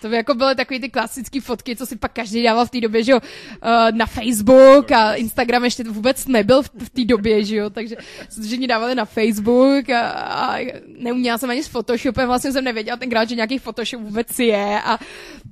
[0.00, 2.80] to by jako byly takový ty klasické fotky, co si pak každý dával v té
[2.80, 7.56] době, že jo, uh, na Facebook a Instagram ještě vůbec nebyl v té době, že
[7.56, 7.96] jo, takže
[8.42, 13.28] všichni dávali na Facebook a, a neuměla jsem ani s Photoshopem, vlastně jsem nevěděla tenkrát,
[13.28, 14.98] že nějaký Photoshop vůbec je a,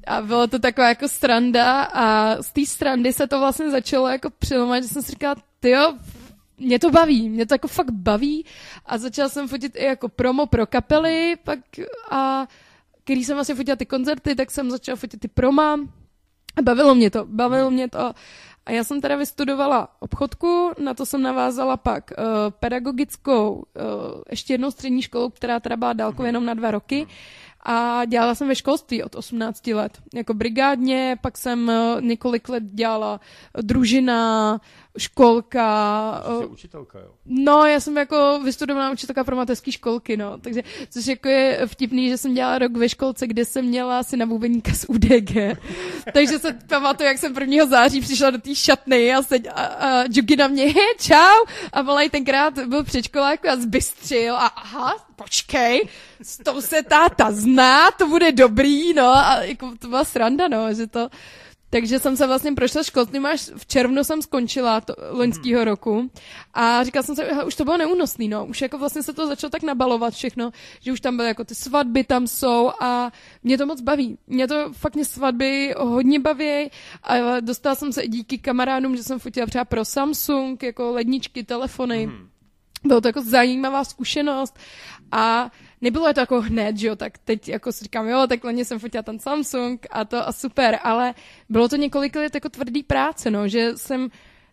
[0.06, 4.30] a bylo to taková jako stranda a z té strandy se to vlastně začalo jako
[4.38, 5.94] přilomovat, že jsem si říkala, ty jo,
[6.58, 8.44] mě to baví, mě to jako fakt baví.
[8.86, 11.58] A začala jsem fotit i jako promo pro kapely pak
[12.10, 12.46] a
[13.14, 15.80] když jsem vlastně fotila ty koncerty, tak jsem začala fotit ty proma.
[16.62, 18.12] Bavilo mě to, bavilo mě to.
[18.68, 22.24] A já jsem teda vystudovala obchodku, na to jsem navázala pak uh,
[22.60, 23.62] pedagogickou, uh,
[24.30, 27.06] ještě jednou střední školu, která teda byla dálkově jenom na dva roky.
[27.62, 29.98] A dělala jsem ve školství od 18 let.
[30.14, 33.20] Jako brigádně, pak jsem uh, několik let dělala
[33.62, 34.60] družina,
[34.98, 36.24] školka.
[36.40, 37.10] Jsi učitelka, jo?
[37.26, 40.38] No, já jsem jako vystudovaná učitelka pro mateřské školky, no.
[40.38, 44.16] Takže, což jako je vtipný, že jsem dělala rok ve školce, kde jsem měla asi
[44.16, 45.58] nabubeníka z UDG.
[46.12, 47.66] Takže se pamatuju, jak jsem 1.
[47.66, 51.44] září přišla do té šatny a, seď, a, a Jugi na mě, he, čau!
[51.72, 55.88] A malej tenkrát byl předškolák a zbystřil a aha, počkej,
[56.22, 59.08] s tou se táta zná, to bude dobrý, no.
[59.08, 61.08] A jako to byla sranda, no, že to
[61.70, 66.10] takže jsem se vlastně prošla školstvím až v červnu jsem skončila to, loňského roku
[66.54, 68.46] a říkala jsem si, že už to bylo neúnosný, no.
[68.46, 70.50] Už jako vlastně se to začalo tak nabalovat všechno,
[70.80, 74.18] že už tam byly jako ty svatby tam jsou a mě to moc baví.
[74.26, 76.70] Mě to fakt mě svatby hodně baví
[77.02, 81.44] a dostala jsem se i díky kamarádům, že jsem fotila třeba pro Samsung, jako ledničky,
[81.44, 82.06] telefony.
[82.06, 82.28] Mm.
[82.84, 84.58] Bylo to jako zajímavá zkušenost
[85.12, 88.64] a nebylo to jako hned, že jo, tak teď jako si říkám, jo, tak loni
[88.64, 91.14] jsem fotila ten Samsung a to a super, ale
[91.48, 94.08] bylo to několik let jako tvrdý práce, no, že jsem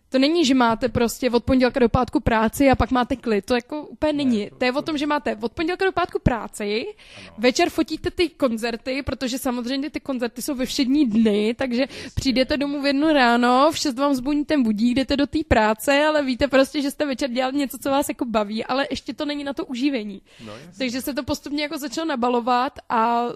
[0.08, 3.44] to není, že máte prostě od pondělka do pátku práci a pak máte klid.
[3.44, 4.44] To jako úplně není.
[4.44, 6.86] Ne, to, to je o tom, že máte od pondělka do pátku práci,
[7.18, 7.34] ano.
[7.38, 12.10] večer fotíte ty koncerty, protože samozřejmě ty koncerty jsou ve všední dny, takže jasně.
[12.14, 16.04] přijdete domů v jednu ráno, v šest vám zbuní ten budík, jdete do té práce,
[16.06, 19.24] ale víte prostě, že jste večer dělali něco, co vás jako baví, ale ještě to
[19.24, 20.22] není na to uživení.
[20.46, 23.32] No, takže se to postupně jako začalo nabalovat a uh,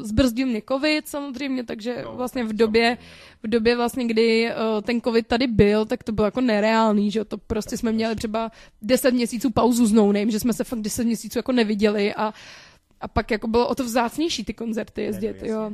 [0.00, 2.98] zbrzdil mě covid samozřejmě, takže no, vlastně v době,
[3.42, 7.24] v době vlastně, kdy uh, ten covid tady byl, tak to bylo jako nereálný, že
[7.24, 8.50] to prostě jsme měli třeba
[8.82, 12.34] 10 měsíců pauzu s no name, že jsme se fakt 10 měsíců jako neviděli a,
[13.00, 15.70] a pak jako bylo o to vzácnější ty koncerty jezdit, jo.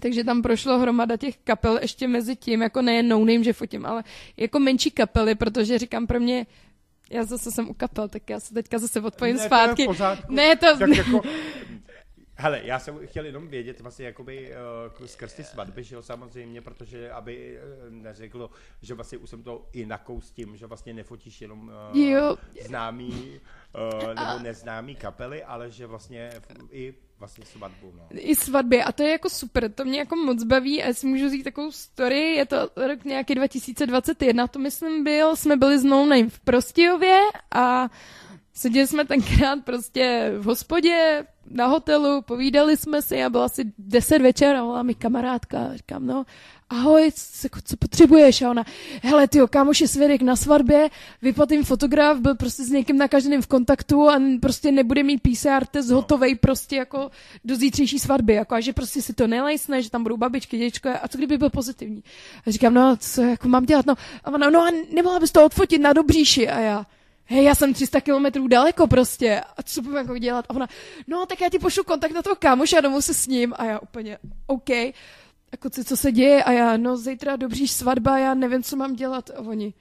[0.00, 3.86] Takže tam prošlo hromada těch kapel ještě mezi tím, jako nejen no name, že fotím,
[3.86, 4.04] ale
[4.36, 6.46] jako menší kapely, protože říkám pro mě,
[7.10, 9.48] já zase jsem u kapel, tak já se teďka zase odpojím Ne, to je v
[9.48, 9.84] zpátky.
[9.84, 10.34] pořádku.
[10.34, 10.66] Ne, to...
[10.78, 11.22] Tak jako,
[12.38, 14.52] hele, já jsem chtěl jenom vědět vlastně jakoby
[15.00, 18.50] uh, skrz ty svatby, že jo, samozřejmě, protože aby uh, neřeklo,
[18.82, 22.36] že vlastně už jsem to i nakoustím, že vlastně nefotíš jenom uh, Jo.
[22.66, 23.40] známý
[23.74, 26.30] uh, nebo neznámý kapely, ale že vlastně
[26.70, 28.06] i vlastně svatbu, no.
[28.10, 31.30] I svatby a to je jako super, to mě jako moc baví a jestli můžu
[31.30, 36.06] říct takovou story, je to rok nějaký 2021, to myslím byl, jsme byli s No
[36.06, 37.20] Name v Prostějově
[37.54, 37.88] a
[38.58, 44.22] seděli jsme tenkrát prostě v hospodě, na hotelu, povídali jsme si a bylo asi 10
[44.22, 46.24] večer a volá mi kamarádka a říkám, no,
[46.70, 48.42] ahoj, co, co potřebuješ?
[48.42, 48.64] A ona,
[49.02, 50.88] hele, ty kámoš je svědek na svatbě,
[51.22, 55.90] vyplatím fotograf, byl prostě s někým nakaženým v kontaktu a prostě nebude mít PCR test
[55.90, 57.10] hotovej prostě jako
[57.44, 60.88] do zítřejší svatby, jako a že prostě si to nelajsne, že tam budou babičky, děčko
[61.02, 62.02] a co kdyby byl pozitivní?
[62.46, 63.86] A říkám, no, co jako mám dělat?
[63.86, 63.94] No,
[64.24, 66.86] a ona, no a nemohla bys to odfotit na Dobříši a já,
[67.28, 70.44] hej, já jsem 300 kilometrů daleko prostě, a co budu jako dělat?
[70.48, 70.68] A ona,
[71.06, 73.54] no, tak já ti pošlu kontakt na toho kámoše a domů se s ním.
[73.56, 74.70] A já úplně, OK.
[75.52, 76.44] Jako, co, co se děje?
[76.44, 79.30] A já, no, zítra dobříš svatba, já nevím, co mám dělat.
[79.30, 79.74] A oni,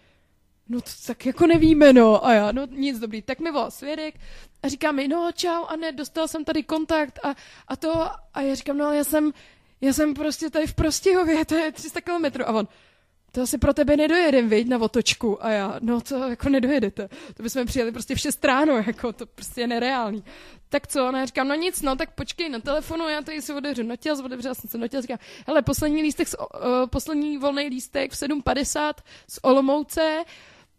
[0.69, 2.25] no, to, tak jako nevíme, no.
[2.25, 3.21] A já, no, nic dobrý.
[3.21, 4.15] Tak mi volal svědek
[4.63, 7.35] a říká mi, no, čau, a ne, dostal jsem tady kontakt a,
[7.67, 8.09] a to.
[8.33, 9.31] A já říkám, no, ale já jsem,
[9.81, 12.49] já jsem prostě tady v Prostějově, to je 300 kilometrů.
[12.49, 12.67] A on,
[13.31, 15.45] to asi pro tebe nedojedem, viď, na otočku.
[15.45, 17.09] A já, no to jako nedojedete.
[17.33, 20.23] To bychom přijeli prostě v 6 ráno, jako to prostě je nereálný.
[20.69, 23.53] Tak co, no já říkám, no nic, no tak počkej na telefonu, já tady si
[23.53, 28.11] otevřu notěz, otevřela jsem se notěz, říkám, hele, poslední lístek, z, uh, poslední volný lístek
[28.11, 28.93] v 7.50
[29.29, 30.23] z Olomouce,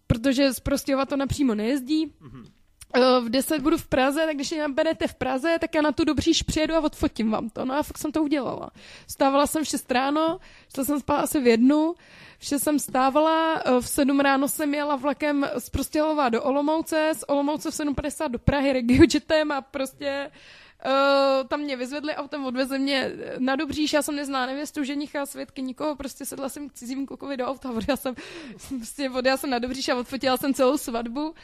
[0.07, 0.61] protože z
[1.09, 2.13] to napřímo nejezdí.
[2.27, 2.58] Eh,
[2.95, 6.05] v 10 budu v Praze, tak když mě naberete v Praze, tak já na tu
[6.05, 7.65] dobříž přijedu a odfotím vám to.
[7.65, 8.71] No a fakt jsem to udělala.
[9.09, 10.39] Stávala jsem v 6 ráno,
[10.75, 11.95] šla jsem spát asi v jednu,
[12.39, 17.13] v 6 jsem stávala, eh, v 7 ráno jsem jela vlakem z Prostějova do Olomouce,
[17.15, 20.37] z Olomouce v 7.50 do Prahy regiojetem a prostě Uh,
[21.49, 25.97] tam mě vyzvedli autem, odvezli mě na Dobříš, já jsem neznala nevěstu, ženicha, svědky, nikoho,
[25.97, 28.15] prostě sedla jsem k cizímu klukovi do auta, odjela jsem,
[28.77, 31.35] prostě odjela jsem na Dobříš a odfotila jsem celou svatbu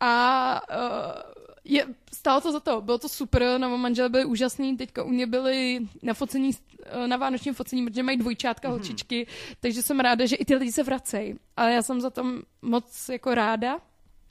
[0.00, 5.02] a uh, je, stálo to za to, bylo to super, novo manželé byli úžasní, teďka
[5.02, 6.50] u mě byli na focení,
[6.84, 8.78] eh, na vánočním focení, protože mají dvojčátka, Mhm.
[8.78, 9.26] holčičky,
[9.60, 12.24] takže jsem ráda, že i ty lidi se vracejí, ale já jsem za to
[12.62, 13.80] moc jako ráda,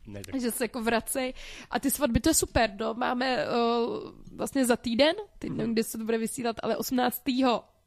[0.08, 1.34] Ne, tak že se jako vracej.
[1.70, 2.94] A ty svatby, to je super, no.
[2.94, 7.24] Máme uh, vlastně za týden, teď nevím, kdy se to bude vysílat, ale 18.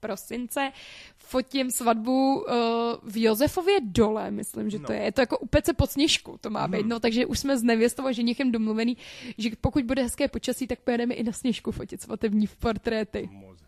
[0.00, 0.72] prosince
[1.18, 2.46] fotím svatbu uh,
[3.02, 4.94] v Josefově dole, myslím, že to No.
[4.94, 5.05] je.
[5.05, 6.87] Je to jako u Pece pod sněžku, to má být.
[6.87, 8.96] No, takže už jsme s nevěstou a ženichem domluvený,
[9.38, 13.29] že pokud bude hezké počasí, tak pojedeme i na sněžku fotit svatební portréty.
[13.33, 13.59] moc.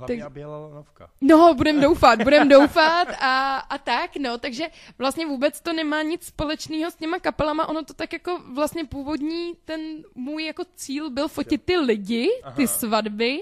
[0.00, 1.10] Hlavně, Tak- aby lanovka.
[1.20, 4.64] No, budem doufat, budem doufat a, a tak, no, takže
[4.98, 9.52] vlastně vůbec to nemá nic společného s těma kapelama, ono to tak jako vlastně původní,
[9.64, 9.80] ten
[10.14, 13.40] můj jako cíl byl fotit ty lidi, ty svatby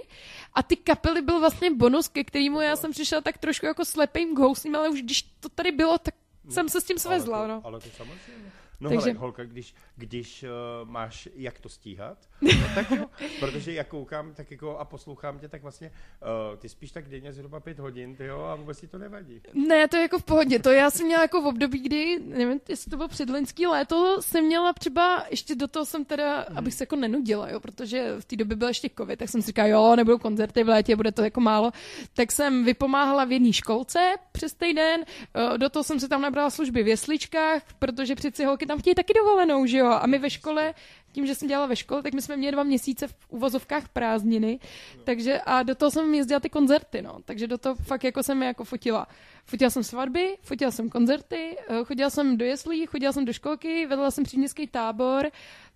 [0.55, 4.35] a ty kapely byl vlastně bonus, ke kterému já jsem přišla tak trošku jako slepým
[4.35, 6.15] k housím, ale už když to tady bylo, tak
[6.51, 7.61] jsem se s tím svezla, no.
[7.65, 8.53] Ale to samozřejmě.
[8.81, 13.07] No Takže- hele, holka, když, když uh, máš jak to stíhat, no tak jo,
[13.41, 17.33] protože jak koukám tak jako a poslouchám tě, tak vlastně uh, ty spíš tak denně
[17.33, 19.41] zhruba pět hodin, ty jo, a vůbec ti to nevadí.
[19.55, 20.59] Ne, to je jako v pohodě.
[20.59, 24.45] To já jsem měla jako v období, kdy, nevím, jestli to bylo předloňský léto, jsem
[24.45, 28.37] měla třeba, ještě do toho jsem teda, abych se jako nenudila, jo, protože v té
[28.37, 31.23] době byl ještě covid, tak jsem si říkala, jo, nebudou koncerty v létě, bude to
[31.23, 31.71] jako málo.
[32.15, 36.51] Tak jsem vypomáhala v jedné školce přes týden, eh, do toho jsem si tam nabrala
[36.51, 40.31] služby v jesličkách, protože přeci holky tam chtějí taky dovolenou, že jo, a my ve
[40.31, 40.75] škole
[41.13, 44.59] tím, že jsem dělala ve škole, tak my jsme měli dva měsíce v uvozovkách prázdniny,
[45.05, 48.43] takže a do toho jsem jezdila ty koncerty, no, takže do toho fakt jako jsem
[48.43, 49.07] jako fotila.
[49.45, 53.87] Fotila jsem svatby, fotila jsem koncerty, eh, chodila jsem do jeslí, chodila jsem do školky,
[53.87, 55.31] vedla jsem příměstský tábor,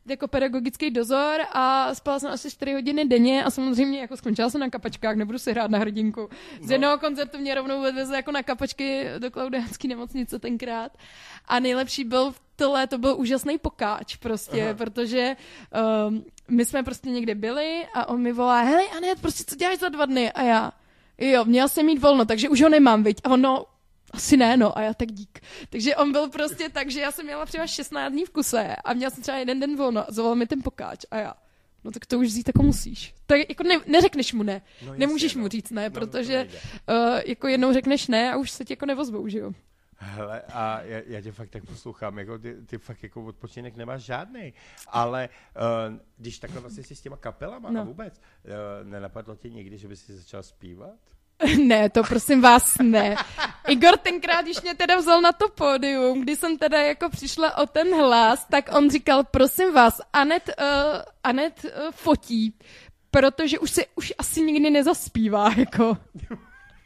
[0.07, 4.61] jako pedagogický dozor a spala jsem asi 4 hodiny denně a samozřejmě jako skončila jsem
[4.61, 6.29] na kapačkách, nebudu si hrát na hrdinku.
[6.61, 10.93] Z jednoho koncertu mě rovnou odvezli jako na kapačky do Klaudiánské nemocnice tenkrát
[11.49, 14.75] a nejlepší byl to léto byl úžasný pokáč prostě, Aha.
[14.75, 15.37] protože
[16.09, 19.79] um, my jsme prostě někde byli a on mi volá, hele Anet, prostě co děláš
[19.79, 20.33] za dva dny?
[20.33, 20.73] A já,
[21.19, 23.17] jo, měl jsem mít volno, takže už ho nemám, viď?
[23.25, 23.65] A on, no,
[24.13, 25.41] asi ne, no, a já tak dík.
[25.71, 28.93] Takže on byl prostě tak, že já jsem měla třeba 16 dní v kuse a
[28.93, 31.35] měla jsem třeba jeden den volno a zavolal mi ten pokáč a já.
[31.85, 33.15] No tak to už vzít jako musíš.
[33.27, 34.63] Tak jako ne, neřekneš mu ne.
[34.83, 35.41] No, jasně, Nemůžeš no.
[35.43, 36.59] mu říct ne, No, to protože nejde.
[36.89, 39.53] uh, jako jednou řekneš ne a už se ti jako nevozvou, že jo.
[40.05, 44.03] Hele, a já, já tě fakt tak poslouchám, jako ty, ty fakt jako odpočinek nemáš
[44.03, 44.53] žádný,
[44.89, 45.29] ale
[45.89, 47.75] uh, když takhle vlastně si s těma kapelama no.
[47.75, 47.81] No.
[47.81, 50.99] a vůbec, uh, nenapadlo tě někdy, že by si začal zpívat?
[51.67, 53.17] Ne, to prosím vás ne.
[53.69, 57.67] Igor tenkrát, když mě teda vzal na to pódium, kdy jsem teda jako přišla o
[57.67, 60.65] ten hlas, tak on říkal, prosím vás, Anet, uh,
[61.25, 62.55] Anet uh, fotí,
[63.11, 65.97] protože už se už asi nikdy nezaspívá, jako.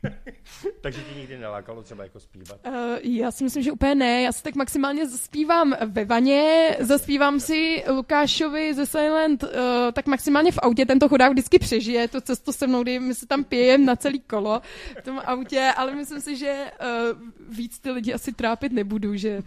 [0.81, 2.61] Takže ti nikdy nelákalo třeba jako zpívat?
[2.67, 2.73] Uh,
[3.03, 4.23] já si myslím, že úplně ne.
[4.23, 9.49] Já si tak maximálně zaspívám ve vaně, zaspívám si Lukášovi ze Silent, uh,
[9.93, 10.87] tak maximálně v autě.
[10.87, 14.21] Tento chudák vždycky přežije tu cestu se mnou, kdy my se tam pijeme na celý
[14.21, 14.63] kolo
[15.01, 19.43] v tom autě, ale myslím si, že uh, víc ty lidi asi trápit nebudu, že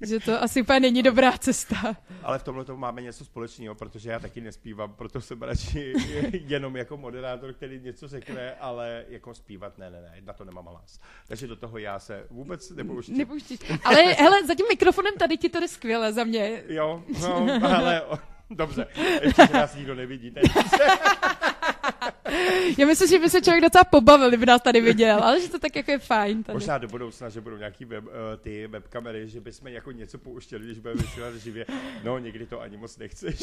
[0.00, 1.96] že to asi úplně není dobrá cesta.
[2.22, 5.92] Ale v tomhle tomu máme něco společného, protože já taky nespívám, proto jsem radši
[6.32, 10.64] jenom jako moderátor, který něco řekne, ale jako zpívat ne, ne, ne, na to nemám
[10.64, 11.00] hlas.
[11.28, 13.18] Takže do toho já se vůbec nepouštím.
[13.18, 13.60] Nepouštíš.
[13.84, 16.62] Ale hele, za tím mikrofonem tady ti to jde skvěle za mě.
[16.68, 18.02] Jo, no, ale
[18.50, 18.86] dobře,
[19.22, 20.34] ještě se nás nikdo nevidí.
[22.78, 25.58] Já myslím, že by se člověk docela pobavil, kdyby nás tady viděl, ale že to
[25.58, 26.42] tak jako je fajn.
[26.42, 26.56] Tady.
[26.56, 30.64] Možná do budoucna, že budou nějaký web, uh, ty webkamery, že bychom jako něco pouštěli,
[30.64, 31.66] když budeme vysílat živě.
[32.04, 33.40] No, někdy to ani moc nechceš.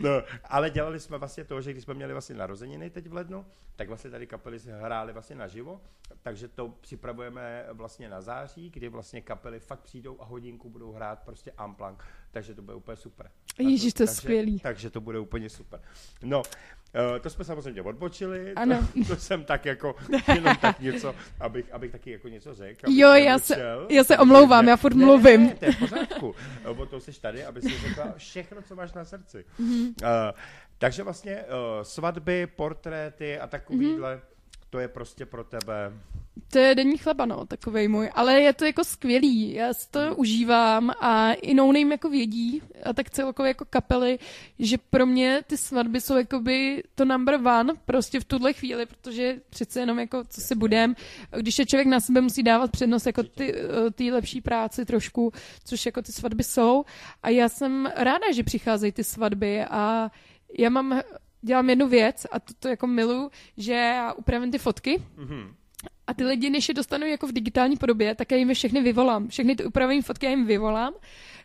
[0.00, 0.10] no,
[0.44, 3.46] ale dělali jsme vlastně to, že když jsme měli vlastně narozeniny teď v lednu,
[3.76, 5.80] tak vlastně tady kapely hrály vlastně naživo,
[6.22, 11.22] takže to připravujeme vlastně na září, kdy vlastně kapely fakt přijdou a hodinku budou hrát
[11.24, 13.30] prostě amplank, takže to bude úplně super.
[13.58, 14.60] Ježíš, to je takže, skvělý.
[14.60, 15.80] Takže to bude úplně super.
[16.22, 16.42] No,
[17.12, 18.88] Uh, to jsme samozřejmě odbočili, ano.
[18.92, 19.96] To, to jsem tak jako,
[20.34, 22.90] jenom tak něco, abych, abych taky jako něco řekl.
[22.90, 25.46] Jo, já se, já se omlouvám, ne, já furt ne, mluvím.
[25.46, 26.34] Ne, to je v pořádku,
[26.64, 29.44] o to jsi tady, aby si řekla všechno, co máš na srdci.
[29.60, 29.86] Mm-hmm.
[29.88, 30.38] Uh,
[30.78, 34.34] takže vlastně uh, svatby, portréty a takovýhle, mm-hmm
[34.74, 35.92] to je prostě pro tebe...
[36.50, 38.10] To je denní chleba, no, takovej můj.
[38.14, 40.14] Ale je to jako skvělý, já si to mm.
[40.16, 44.18] užívám a i no name jako vědí, a tak celkově jako kapely,
[44.58, 49.40] že pro mě ty svatby jsou jakoby to number one prostě v tuhle chvíli, protože
[49.50, 50.94] přece jenom jako co si budem,
[51.40, 53.54] když je člověk na sebe musí dávat přednost jako ty,
[53.94, 55.32] ty lepší práci trošku,
[55.64, 56.84] což jako ty svatby jsou.
[57.22, 60.10] A já jsem ráda, že přicházejí ty svatby a
[60.58, 61.00] já mám
[61.42, 65.54] dělám jednu věc a to, to jako milu, že já upravím ty fotky mm-hmm.
[66.06, 68.82] A ty lidi, než je dostanu jako v digitální podobě, tak já jim je všechny
[68.82, 69.28] vyvolám.
[69.28, 70.94] Všechny ty upravení fotky já jim vyvolám,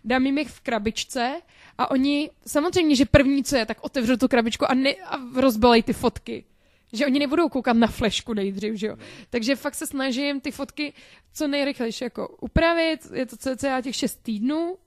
[0.03, 1.41] dám jim je v krabičce
[1.78, 5.84] a oni, samozřejmě, že první, co je, tak otevřou tu krabičku a, ne, a rozbalej
[5.84, 6.45] ty fotky.
[6.93, 8.97] Že oni nebudou koukat na flešku nejdřív, že jo.
[9.30, 10.93] Takže fakt se snažím ty fotky
[11.34, 14.78] co nejrychlejší jako upravit, je to cca těch 6 týdnů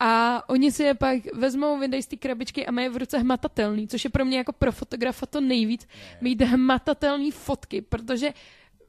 [0.00, 3.88] a oni si je pak vezmou, vydají z té krabičky a mají v ruce hmatatelný,
[3.88, 5.88] což je pro mě jako pro fotografa to nejvíc,
[6.20, 8.32] mít hmatatelné fotky, protože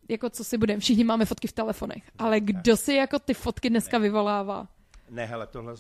[0.10, 3.70] jako co si budeme, všichni máme fotky v telefonech, ale kdo si jako ty fotky
[3.70, 4.68] dneska vyvolává?
[5.10, 5.74] Ne, hele, tohle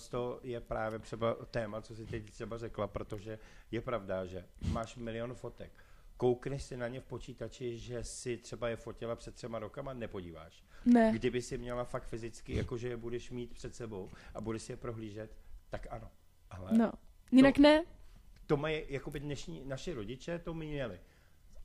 [0.43, 3.39] je právě třeba téma, co si teď třeba řekla, protože
[3.71, 5.71] je pravda, že máš milion fotek
[6.17, 10.63] koukneš si na ně v počítači, že si třeba je fotila před třema rokama, nepodíváš.
[10.86, 11.11] Ne.
[11.13, 14.78] Kdyby si měla fakt fyzicky, jakože je budeš mít před sebou a budeš si je
[14.78, 15.38] prohlížet,
[15.69, 16.11] tak ano.
[16.49, 16.91] Ale no.
[17.32, 17.84] Jinak to, ne.
[18.47, 20.99] To mají, by dnešní, naši rodiče to měli.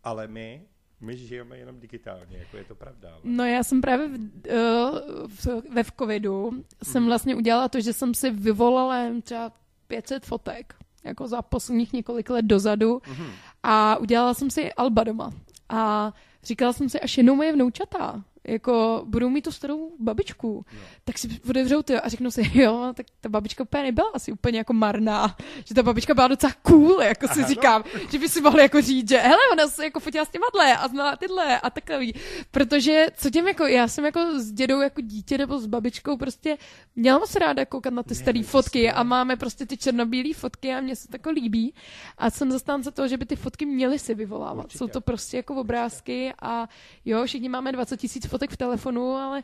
[0.05, 0.67] Ale my,
[1.03, 3.09] my žijeme jenom digitálně, jako je to pravda.
[3.09, 3.21] Ale...
[3.25, 6.65] No já jsem právě v, uh, ve v covidu hmm.
[6.83, 9.53] jsem vlastně udělala to, že jsem si vyvolala třeba
[9.87, 10.75] 500 fotek
[11.05, 13.31] jako za posledních několik let dozadu mm-hmm.
[13.63, 15.33] a udělala jsem si alba doma.
[15.69, 20.81] A říkala jsem si, až jednou moje vnoučata jako budou mít tu starou babičku, no.
[21.05, 24.59] tak si otevřou ty a řeknou si, jo, tak ta babička úplně nebyla asi úplně
[24.59, 28.01] jako marná, že ta babička byla docela cool, jako si Aha, říkám, no.
[28.11, 30.77] že by si mohli jako říct, že hele, ona se jako fotila s těma dle
[30.77, 32.15] a znala tyhle a takový,
[32.51, 36.59] protože co těm jako, já jsem jako s dědou jako dítě nebo s babičkou prostě
[36.97, 40.81] měla moc ráda koukat na ty staré fotky a máme prostě ty černobílé fotky a
[40.81, 41.75] mě se to jako líbí
[42.19, 44.65] a jsem zastánce toho, že by ty fotky měly si vyvolávat.
[44.65, 44.79] Určitě.
[44.79, 46.69] Jsou to prostě jako obrázky a
[47.05, 49.43] jo, všichni máme 20 tisíc fotek v telefonu, ale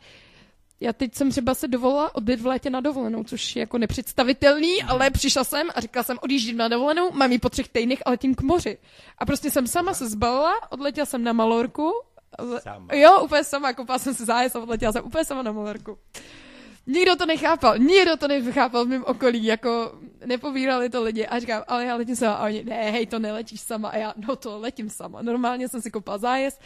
[0.80, 4.82] já teď jsem třeba se dovolila odjet v létě na dovolenou, což je jako nepředstavitelný,
[4.82, 8.10] ale přišla jsem a říkala jsem, odjíždím na dovolenou, mám ji po třech týdnech a
[8.10, 8.78] letím k moři.
[9.18, 11.92] A prostě jsem sama se zbalila, odletěla jsem na Malorku.
[12.62, 12.94] Sama.
[12.94, 15.98] Jo, úplně sama, koupala jsem se zájezd a odletěla jsem úplně sama na Malorku.
[16.86, 19.92] Nikdo to nechápal, nikdo to nechápal v mém okolí, jako
[20.24, 23.60] nepovírali to lidi a říkám, ale já letím sama a oni, ne, hej, to neletíš
[23.60, 25.22] sama a já, no to letím sama.
[25.22, 26.60] Normálně jsem si koupila zájezd,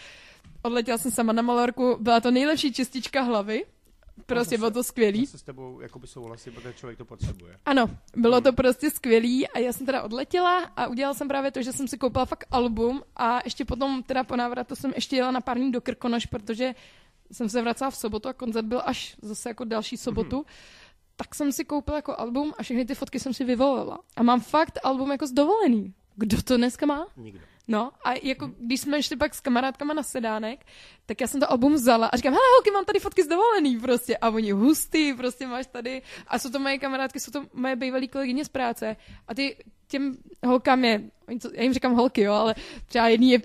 [0.62, 3.64] odletěla jsem sama na Malorku, byla to nejlepší čistička hlavy,
[4.26, 5.26] Prostě bylo to skvělý.
[5.26, 7.58] Se s tebou jakoby souhlasím, protože člověk to potřebuje.
[7.66, 11.62] Ano, bylo to prostě skvělý a já jsem teda odletěla a udělala jsem právě to,
[11.62, 15.30] že jsem si koupila fakt album a ještě potom teda po návratu jsem ještě jela
[15.30, 16.74] na pár dní do Krkonoš, protože
[17.32, 20.40] jsem se vracela v sobotu a koncert byl až zase jako další sobotu.
[20.40, 21.12] Mm-hmm.
[21.16, 23.98] Tak jsem si koupila jako album a všechny ty fotky jsem si vyvolila.
[24.16, 25.94] A mám fakt album jako z dovolený.
[26.16, 27.06] Kdo to dneska má?
[27.16, 27.51] Nikdo.
[27.68, 30.60] No a jako když jsme šli pak s kamarádkama na sedánek,
[31.06, 33.80] tak já jsem to album vzala a říkám, hele holky, mám tady fotky z dovolený
[33.80, 37.76] prostě a oni hustý, prostě máš tady a jsou to moje kamarádky, jsou to moje
[37.76, 38.96] bývalé kolegyně z práce
[39.28, 39.56] a ty
[39.88, 41.00] těm holkám je,
[41.54, 42.54] já jim říkám holky, jo, ale
[42.86, 43.40] třeba jedný je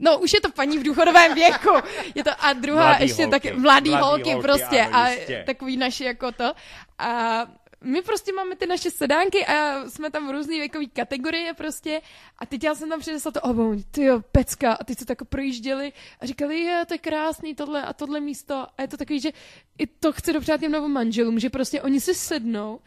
[0.00, 1.68] No, už je to paní v důchodovém věku.
[2.14, 3.30] Je to a druhá Mladý ještě holky.
[3.30, 5.42] taky mladý, Mladý holky, holky, prostě ano, a jistě.
[5.46, 6.52] takový naši jako to.
[6.98, 7.46] A
[7.86, 12.02] my prostě máme ty naše sedánky a jsme tam v různé věkové kategorie prostě
[12.38, 15.12] a teď já jsem tam přinesla to album, ty jo, pecka a teď se to
[15.12, 18.96] jako projížděli a říkali, je, to je krásný tohle a tohle místo a je to
[18.96, 19.32] takový, že
[19.78, 22.80] i to chci dopřát těm novým manželům, že prostě oni si sednou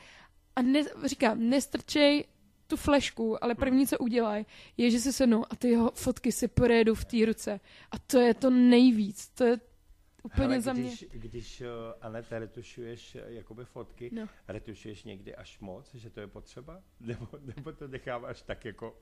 [0.55, 2.23] a ne, říkám, nestrčej
[2.67, 4.45] tu flešku, ale první, co udělají,
[4.77, 7.59] je, že si sednou a ty jeho fotky si projedou v té ruce.
[7.91, 9.27] A to je to nejvíc.
[9.27, 9.59] To je
[10.23, 10.83] úplně Hele, za mě.
[10.83, 11.67] když, když uh,
[12.01, 14.27] Anete retušuješ uh, jakoby fotky, No.
[14.47, 16.81] retušuješ někdy až moc, že to je potřeba?
[16.99, 18.95] Nebo, nebo to necháváš tak jako...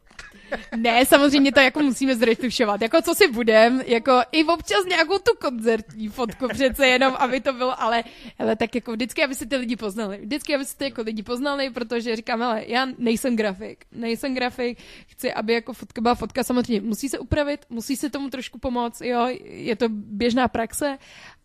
[0.77, 2.81] Ne, samozřejmě to jako musíme zretušovat.
[2.81, 7.53] Jako co si budem, jako i občas nějakou tu koncertní fotku přece jenom, aby to
[7.53, 8.03] bylo, ale,
[8.39, 10.17] ale tak jako vždycky, aby se ty lidi poznali.
[10.17, 14.79] Vždycky, aby se ty jako lidi poznali, protože říkám, ale já nejsem grafik, nejsem grafik,
[15.07, 19.01] chci, aby jako fotka byla fotka, samozřejmě musí se upravit, musí se tomu trošku pomoct,
[19.01, 20.97] jo, je to běžná praxe,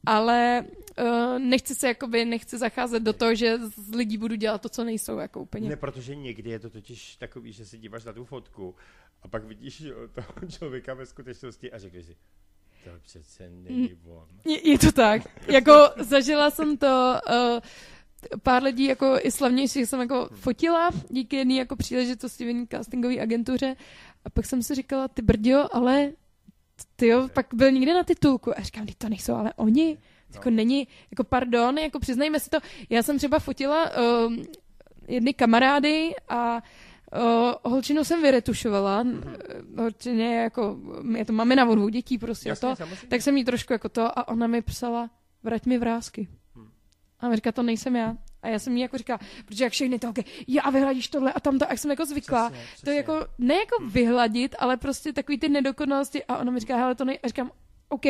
[0.06, 0.64] ale
[1.00, 4.84] uh, nechci se jakoby, nechci zacházet do toho, že z lidí budu dělat to, co
[4.84, 5.68] nejsou, jako úplně.
[5.68, 8.74] Ne, protože někdy je to totiž takový, že se díváš na tu fotku
[9.22, 9.82] a pak vidíš
[10.14, 12.16] toho člověka ve skutečnosti a řekneš si,
[12.84, 14.28] to přece není on.
[14.44, 15.22] Je, je to tak.
[15.48, 17.60] Jako zažila jsem to uh,
[18.42, 23.20] pár lidí jako i slavnějších jsem jako fotila díky jedné jako příležitosti v jedné castingové
[23.20, 23.76] agentuře
[24.24, 26.12] a pak jsem si říkala, ty brdio, ale
[26.96, 29.98] ty jo, pak byl někde na titulku a říkám, "Vždyť to nejsou ale oni.
[30.34, 32.58] Jako není, jako pardon, jako přiznejme si to.
[32.90, 33.90] Já jsem třeba fotila
[34.26, 34.42] um,
[35.08, 36.62] jedny kamarády a
[37.64, 39.78] Uh, holčinu jsem vyretušovala, mm-hmm.
[39.78, 40.76] holčině jako,
[41.16, 43.08] je to mamina od dvou dětí prostě Jasně, to, samozřejmě.
[43.08, 45.10] tak jsem jí trošku jako to a ona mi psala,
[45.42, 46.28] vrať mi vrázky.
[47.20, 48.16] A ona říká, to nejsem já.
[48.42, 51.40] A já jsem jí jako říkala, protože jak všechny to, okay, já vyhladíš tohle a
[51.40, 52.94] tamto, jak jsem jako zvykla, Přesně, to přesně.
[52.94, 57.04] jako, ne jako vyhladit, ale prostě takový ty nedokonalosti a ona mi říká, hele, to
[57.04, 57.18] nej...
[57.22, 57.50] A říkám,
[57.88, 58.02] OK,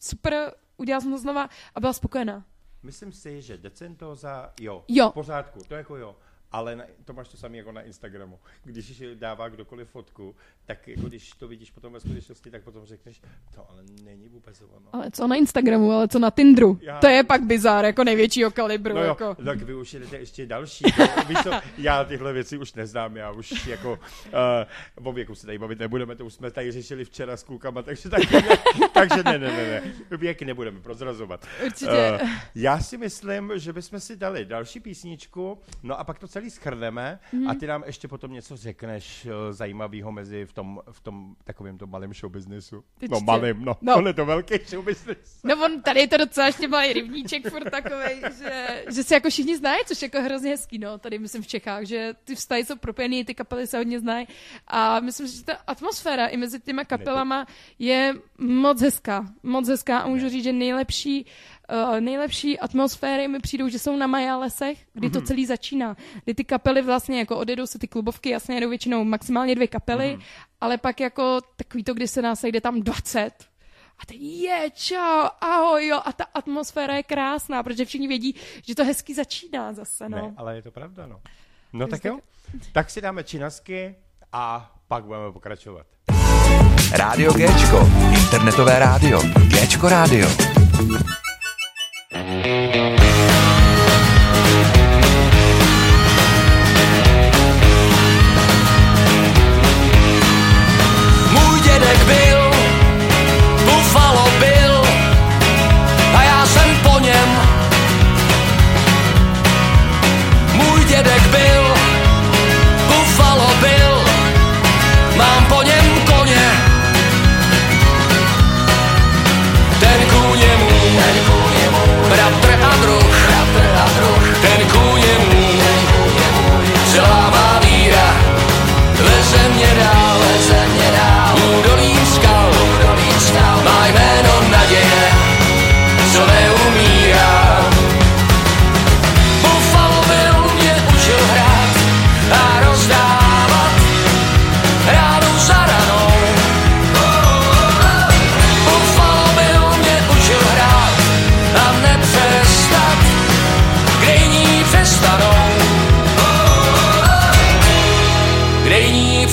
[0.00, 2.44] super, udělala jsem to znova a byla spokojená.
[2.82, 5.10] Myslím si, že decentoza, jo, Jo.
[5.10, 6.16] v pořádku, to jako jo.
[6.52, 8.38] Ale na, to máš to samé jako na Instagramu.
[8.64, 10.36] Když dává kdokoliv fotku,
[10.66, 13.20] tak jako když to vidíš potom ve skutečnosti, tak potom řekneš,
[13.54, 14.88] to ale není vůbec ono.
[14.92, 16.78] Ale co na Instagramu, ale co na Tinderu?
[16.82, 18.94] Já- To je pak bizár, jako největšího kalibru.
[18.94, 19.34] No jo, jako.
[19.44, 20.84] tak vy už jedete ještě další.
[20.98, 23.92] No, víš co, já tyhle věci už neznám, já už jako
[25.02, 27.82] uh, o věku se tady bavit nebudeme, to už jsme tady řešili včera s klukama,
[27.82, 28.48] takže, taky ne,
[28.94, 31.46] takže ne, ne, ne, ne, věk nebudeme prozrazovat.
[31.66, 31.90] Určitě.
[31.90, 32.20] Eh,
[32.54, 37.18] já si myslím, že bychom si dali další písničku, no a pak to celý schrneme
[37.32, 37.48] Mhm.
[37.50, 41.78] a ty nám ještě potom něco řekneš uh, zajímavého mezi v tom, v tom takovém
[41.78, 42.76] tom malém showbiznesu.
[42.76, 43.24] No Určitě.
[43.24, 43.96] malým, no, No.
[43.96, 45.40] on je to velký showbiznes.
[45.44, 49.30] No on, tady je to docela ještě malý rybníček furt takovej, že, že se jako
[49.30, 52.64] všichni znají, což je jako hrozně hezký, no, tady myslím v Čechách, že ty vztahy
[52.64, 54.26] jsou propojený, ty kapely se hodně znají
[54.66, 57.46] a myslím, že ta atmosféra i mezi těma kapelama
[57.78, 61.57] je moc hezká, moc hezká a můžu říct, že nejlepší Uh,
[62.00, 65.96] nejlepší atmosféry mi přijdou, že jsou na Maja lesech, kdy to celý začíná.
[66.24, 70.18] Kdy ty kapely vlastně jako odjedou se ty klubovky, jasně jedou většinou maximálně dvě kapely,
[70.60, 73.30] ale pak jako takový to, kdy se nás sejde tam 20
[74.02, 78.34] a teď je, čau, ahoj, jo, a ta atmosféra je krásná, protože všichni vědí,
[78.66, 80.16] že to hezky začíná zase, no.
[80.16, 81.20] Ne, ale je to pravda, no.
[81.72, 82.18] No tak tak- jo,
[82.72, 83.94] tak si dáme činasky
[84.32, 85.86] a pak budeme pokračovat.
[86.92, 87.88] Rádio Géčko,
[88.24, 89.22] internetové rádio.
[89.48, 90.28] Géčko rádio.
[92.28, 93.47] Thank you.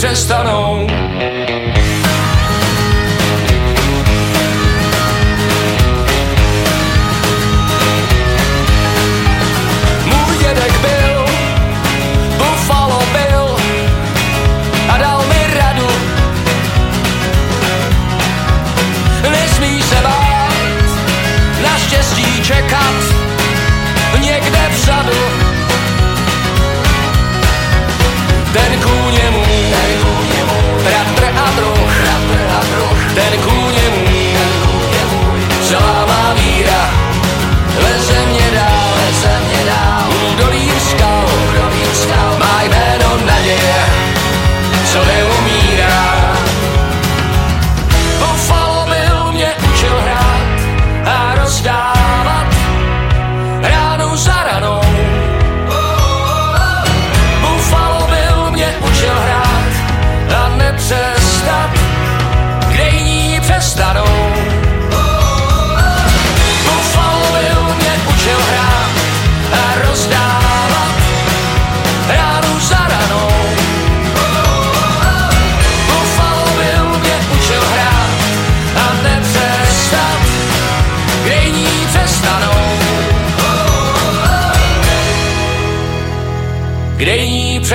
[0.05, 0.15] Kde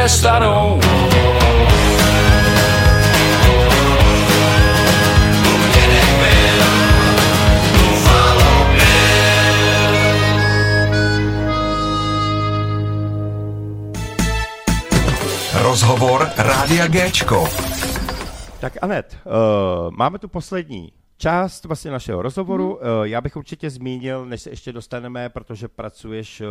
[0.00, 0.80] přestanou.
[15.62, 17.48] Rozhovor Rádia Géčko.
[18.60, 19.32] Tak Anet, uh,
[19.90, 22.78] máme tu poslední část vlastně našeho rozhovoru.
[22.82, 22.98] Hmm.
[22.98, 26.48] Uh, já bych určitě zmínil, než se ještě dostaneme, protože pracuješ uh,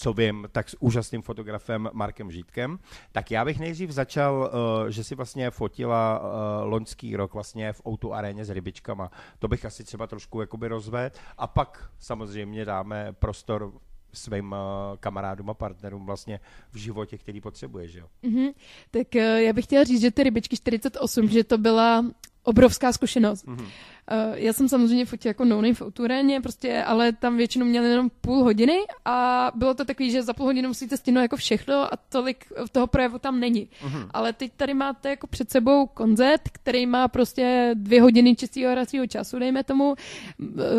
[0.00, 2.78] co vím, tak s úžasným fotografem Markem Žítkem.
[3.12, 4.50] Tak já bych nejdřív začal,
[4.82, 6.26] uh, že si vlastně fotila uh,
[6.70, 9.10] loňský rok vlastně v Outu aréně s rybičkama.
[9.38, 11.16] To bych asi třeba trošku jakoby rozvedl.
[11.38, 13.72] A pak samozřejmě dáme prostor
[14.12, 14.58] svým uh,
[15.00, 16.40] kamarádům a partnerům vlastně
[16.72, 18.06] v životě, který potřebuješ, jo?
[18.24, 18.52] Mm-hmm.
[18.90, 22.04] Tak já bych chtěla říct, že ty rybičky 48, že to byla
[22.42, 23.46] obrovská zkušenost.
[23.46, 23.64] Mm-hmm.
[24.12, 28.10] Uh, já jsem samozřejmě fotila jako no v autoréně, prostě, ale tam většinou měli jenom
[28.20, 31.96] půl hodiny a bylo to takový, že za půl hodiny musíte stihnout jako všechno a
[32.08, 33.68] tolik toho projevu tam není.
[33.84, 34.08] Mm-hmm.
[34.10, 39.06] Ale teď tady máte jako před sebou koncert, který má prostě dvě hodiny čistého hracího
[39.06, 39.94] času, dejme tomu.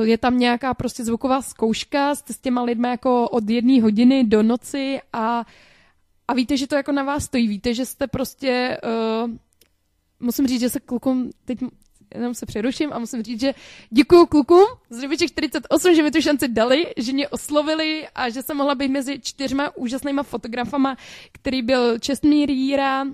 [0.04, 5.00] Je tam nějaká prostě zvuková zkouška, s těma lidmi jako od jedné hodiny do noci
[5.14, 5.46] a,
[6.28, 8.78] a víte, že to jako na vás stojí, víte, že jste prostě
[9.24, 9.32] uh,
[10.22, 11.60] musím říct, že se klukům, teď
[12.16, 13.54] jenom se přeruším a musím říct, že
[13.90, 18.42] děkuju klukům z Rybiček 48, že mi tu šanci dali, že mě oslovili a že
[18.42, 20.98] jsem mohla být mezi čtyřma úžasnýma fotografama,
[21.32, 23.06] který byl Čestmír Jíra,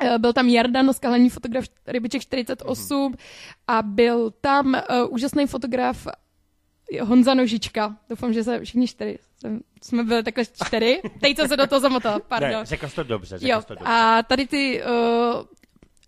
[0.00, 3.14] eh, byl tam Jarda Noskalený fotograf Rybiček 48
[3.66, 6.06] a byl tam uh, úžasný fotograf
[7.02, 7.96] Honza Nožička.
[8.08, 9.18] Doufám, že se všichni čtyři.
[9.82, 11.02] Jsme byli takhle čtyři.
[11.20, 12.50] Teď jsem se do toho zamotala, pardon.
[12.50, 13.84] Ne, řekl jsi to dobře, řekl jo, to dobře.
[13.88, 14.90] A tady ty uh,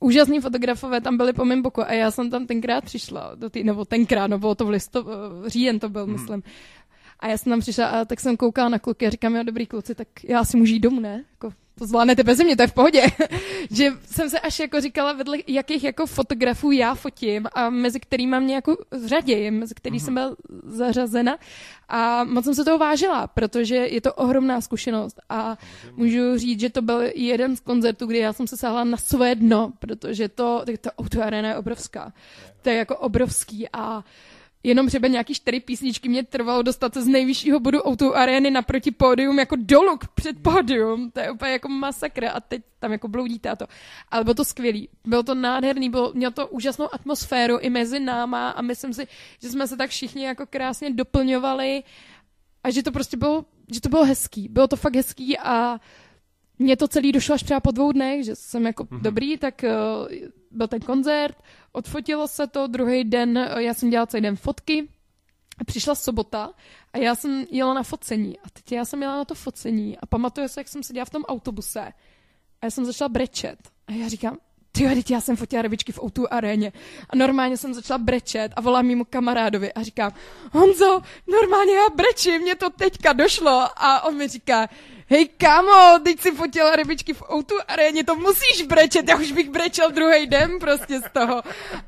[0.00, 3.64] úžasní fotografové tam byli po mém boku a já jsem tam tenkrát přišla, do tý,
[3.64, 5.06] nebo tenkrát, no bylo to v listo,
[5.46, 6.12] říjen to byl, hmm.
[6.12, 6.42] myslím.
[7.20, 9.66] A já jsem tam přišla a tak jsem koukala na kluky a říkám, jo, dobrý
[9.66, 11.24] kluci, tak já si můžu jít domů, ne?
[11.30, 13.02] Jako, to zvládnete bez mě, to je v pohodě.
[13.70, 18.40] že jsem se až jako říkala, vedle jakých jako fotografů já fotím a mezi kterými
[18.40, 18.76] mě jako
[19.06, 20.04] řadě, mezi který mm-hmm.
[20.04, 21.38] jsem byla zařazena
[21.88, 25.58] a moc jsem se toho vážila, protože je to ohromná zkušenost a
[25.96, 29.34] můžu říct, že to byl jeden z koncertů, kdy já jsem se sáhla na své
[29.34, 32.12] dno, protože to, tak to auto arena je obrovská.
[32.62, 34.04] To je jako obrovský a
[34.68, 38.90] jenom třeba nějaký čtyři písničky mě trvalo dostat se z nejvyššího bodu auto arény naproti
[38.90, 41.10] pódium jako dolů před pódium.
[41.10, 43.66] To je úplně jako masakra a teď tam jako bloudíte a to.
[44.10, 44.88] Ale bylo to skvělý.
[45.04, 49.06] Bylo to nádherný, bylo, mělo to úžasnou atmosféru i mezi náma a myslím si,
[49.42, 51.82] že jsme se tak všichni jako krásně doplňovali
[52.64, 54.48] a že to prostě bylo, že to bylo hezký.
[54.48, 55.80] Bylo to fakt hezký a
[56.58, 59.00] mně to celý došlo až třeba po dvou dnech, že jsem jako mm-hmm.
[59.00, 61.36] dobrý, tak uh, byl ten koncert,
[61.72, 64.88] odfotilo se to, druhý den, uh, já jsem dělala celý den fotky,
[65.66, 66.50] přišla sobota
[66.92, 68.38] a já jsem jela na focení.
[68.38, 71.10] A teď já jsem jela na to focení a pamatuju se, jak jsem seděla v
[71.10, 71.92] tom autobuse
[72.62, 73.58] a já jsem začala brečet.
[73.86, 74.38] A já říkám,
[74.72, 76.72] ty teď já jsem fotila rybičky v O2 aréně.
[77.10, 80.12] A normálně jsem začala brečet a volám mimo kamarádovi a říkám,
[80.52, 83.68] Honzo, normálně já brečím, mě to teďka došlo.
[83.76, 84.68] A on mi říká,
[85.10, 89.50] hej kámo, teď si fotila rybičky v Outu aréně, to musíš brečet, já už bych
[89.50, 91.42] brečel druhý den prostě z toho.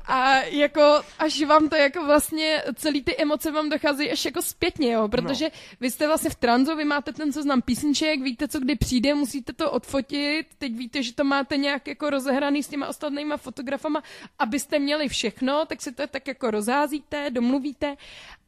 [0.05, 4.91] A jako, až vám to jako vlastně, celý ty emoce vám docházejí až jako zpětně,
[4.91, 5.51] jo, protože no.
[5.79, 9.53] vy jste vlastně v tranzu, vy máte ten seznam písniček, víte, co kdy přijde, musíte
[9.53, 14.03] to odfotit, teď víte, že to máte nějak jako rozehraný s těma ostatníma fotografama,
[14.39, 17.95] abyste měli všechno, tak si to tak jako rozházíte, domluvíte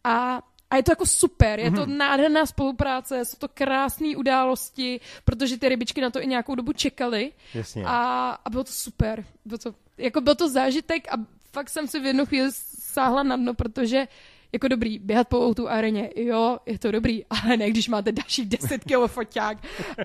[0.04, 0.42] a
[0.74, 1.98] a je to jako super, je to mm-hmm.
[1.98, 7.32] nádherná spolupráce, jsou to krásné události, protože ty rybičky na to i nějakou dobu čekaly.
[7.54, 7.84] Jasně.
[7.86, 9.26] A, a bylo to super.
[9.46, 11.18] Bylo to, jako byl to zážitek a
[11.52, 12.50] fakt jsem si v jednu chvíli
[12.80, 14.08] sáhla na dno, protože
[14.52, 18.46] jako dobrý, běhat po autu areně, jo, je to dobrý, ale ne, když máte další
[18.46, 19.58] 10 kilo foťák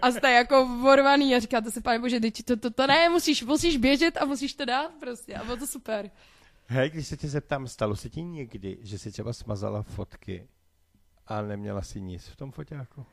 [0.03, 3.77] a jste jako vorvaný a říkáte si, pane bože, to, to, to ne, musíš, musíš
[3.77, 6.11] běžet a musíš to dát prostě a bylo to super.
[6.71, 10.49] Hej, když se tě zeptám, stalo se ti někdy, že jsi třeba smazala fotky
[11.29, 13.07] a neměla si nic v tom foťáku?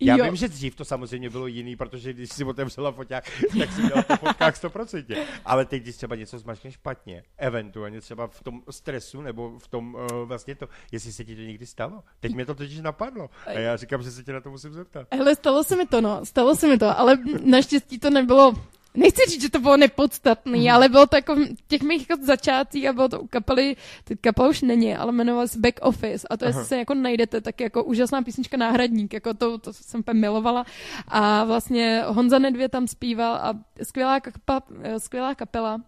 [0.00, 0.24] Já jo.
[0.24, 3.24] vím, že dřív to samozřejmě bylo jiný, protože když si otevřela foťák,
[3.58, 5.24] tak si měla to fotkách 100%.
[5.44, 9.94] Ale teď, když třeba něco zmačkne špatně, eventuálně třeba v tom stresu, nebo v tom
[9.94, 12.02] uh, vlastně to, jestli se ti to někdy stalo.
[12.20, 13.30] Teď mě to totiž napadlo.
[13.46, 15.08] A já říkám, že se tě na to musím zeptat.
[15.12, 16.26] Hele, stalo se mi to, no.
[16.26, 18.54] Stalo se mi to, ale naštěstí to nebylo
[18.96, 20.74] nechci říct, že to bylo nepodstatný, mm.
[20.74, 21.36] ale bylo to jako
[21.68, 25.58] těch mých začátcích a bylo to u kapely, teď kapela už není, ale jmenovala se
[25.58, 29.58] Back Office a to, jestli se jako najdete, tak jako úžasná písnička Náhradník, jako to,
[29.58, 30.66] to jsem úplně milovala.
[31.08, 34.62] A vlastně Honza Nedvě tam zpíval a skvělá, kapa,
[34.98, 35.80] skvělá kapela,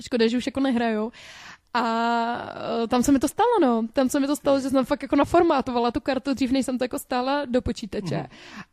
[0.00, 1.12] škoda, že už jako nehrajou
[1.74, 1.84] A
[2.84, 3.86] eh, tam se mi to stalo, no.
[3.92, 6.78] Tam se mi to stalo, že jsem fakt jako naformátovala tu kartu dřív, než jsem
[6.78, 8.16] to jako stála do počítače.
[8.16, 8.26] Mm.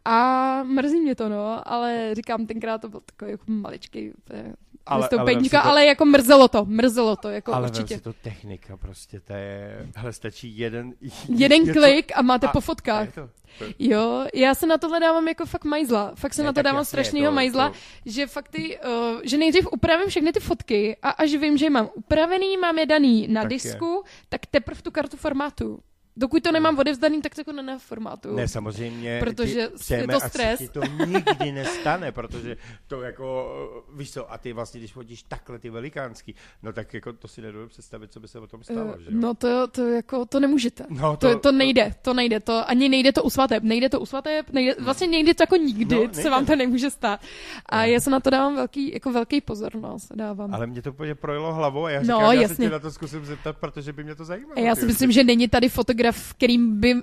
[0.05, 4.53] A mrzí mě to, no, ale říkám, tenkrát to byl takový jako maličký eh,
[4.87, 5.69] ale, vystoupení, ale, to...
[5.69, 7.93] ale jako mrzelo to, mrzelo to, jako ale určitě.
[7.93, 10.93] Ale to technika prostě, to je, hele, stačí jeden...
[11.29, 13.13] Jeden něco, klik a máte a, po fotkách.
[13.13, 13.29] To,
[13.59, 13.65] to...
[13.79, 16.85] Jo, já se na tohle dávám jako fakt majzla, fakt se ne, na to dávám
[16.85, 17.75] strašného majzla, to...
[18.05, 21.69] že fakt ty, uh, že nejdřív upravím všechny ty fotky a až vím, že je
[21.69, 24.11] mám upravený, mám je daný na tak disku, je.
[24.29, 25.79] tak teprve tu kartu formátu.
[26.17, 28.35] Dokud to nemám odevzdaný, tak to jako neformátu.
[28.35, 29.19] Ne, samozřejmě.
[29.19, 30.59] Protože je to stres.
[30.59, 32.57] ti to nikdy nestane, protože
[32.87, 33.51] to jako,
[33.95, 37.41] víš co, a ty vlastně, když hodíš takhle ty velikánský, no tak jako to si
[37.41, 39.17] nedovedu představit, co by se o tom stalo, uh, že jo?
[39.19, 40.85] No to, to jako, to nemůžete.
[40.89, 43.99] No, to, to, to, nejde, to nejde, to ani nejde to u svateb, nejde to
[43.99, 47.19] u svateb, nejde, vlastně nejde to jako nikdy, no, se vám to nemůže stát.
[47.65, 47.83] A no.
[47.83, 50.53] já se na to dávám velký, jako velký pozornost, dávám.
[50.53, 52.55] Ale mě to úplně projelo hlavou a já no, říkám, no, já jasně.
[52.55, 54.61] se tě na to zkusím zeptat, protože by mě to zajímalo.
[54.61, 55.69] Já si myslím, že není tady
[56.11, 56.93] fotograf fotograf, kterým by,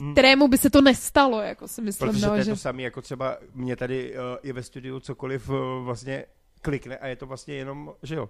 [0.00, 0.12] hmm.
[0.12, 2.10] kterému by se to nestalo, jako si myslím.
[2.10, 2.50] Protože no, to je že...
[2.50, 6.24] to samé, jako třeba mě tady uh, je ve studiu cokoliv uh, vlastně
[6.62, 8.28] klikne a je to vlastně jenom, že jo,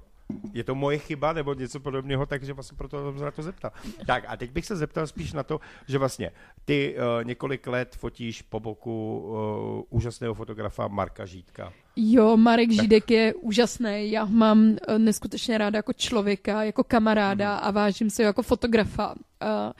[0.52, 3.70] je to moje chyba nebo něco podobného, takže vlastně proto jsem se na to zeptal.
[4.06, 6.30] Tak a teď bych se zeptal spíš na to, že vlastně
[6.64, 11.72] ty uh, několik let fotíš po boku uh, úžasného fotografa Marka Žítka.
[11.96, 12.80] Jo, Marek tak.
[12.80, 14.10] Žídek je úžasný.
[14.10, 17.60] Já mám uh, neskutečně ráda jako člověka, jako kamaráda mm.
[17.62, 19.14] a vážím se jako fotografa.
[19.14, 19.72] Uh,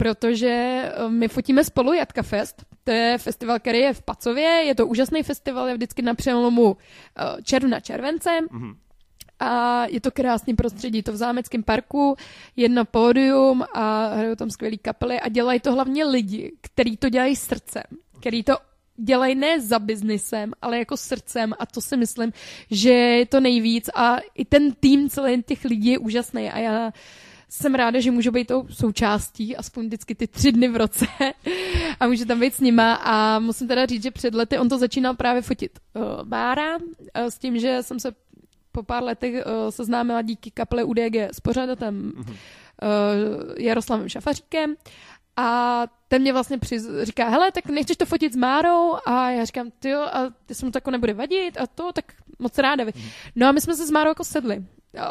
[0.00, 2.64] protože my fotíme spolu Jatka Fest.
[2.84, 6.76] To je festival, který je v Pacově, je to úžasný festival, je vždycky na přelomu
[7.42, 8.30] června července.
[8.30, 8.74] Mm-hmm
[9.40, 12.16] a je to krásný prostředí, to v zámeckém parku,
[12.56, 17.36] jedno pódium a hrajou tam skvělý kapely a dělají to hlavně lidi, kteří to dělají
[17.36, 17.82] srdcem,
[18.20, 18.56] který to
[18.96, 21.54] dělají ne za biznisem, ale jako srdcem.
[21.58, 22.32] A to si myslím,
[22.70, 23.90] že je to nejvíc.
[23.94, 26.50] A i ten tým celý těch lidí je úžasný.
[26.50, 26.92] A já
[27.50, 31.06] jsem ráda, že můžu být tou součástí, aspoň vždycky ty tři dny v roce
[32.00, 34.78] a můžu tam být s nima a musím teda říct, že před lety on to
[34.78, 36.82] začínal právě fotit uh, Bára uh,
[37.14, 38.12] s tím, že jsem se
[38.72, 42.24] po pár letech uh, seznámila díky kaple UDG s pořadatem uh,
[43.58, 44.74] Jaroslavem Šafaříkem
[45.36, 48.96] a ten mě vlastně přiz, říká, hele, tak nechceš to fotit s Márou?
[49.06, 51.92] A já říkám, ty jo, a ty se mu to jako nebude vadit a to,
[51.92, 52.04] tak
[52.38, 52.84] moc ráda.
[52.84, 53.12] Mm-hmm.
[53.36, 54.64] No a my jsme se s Márou jako sedli,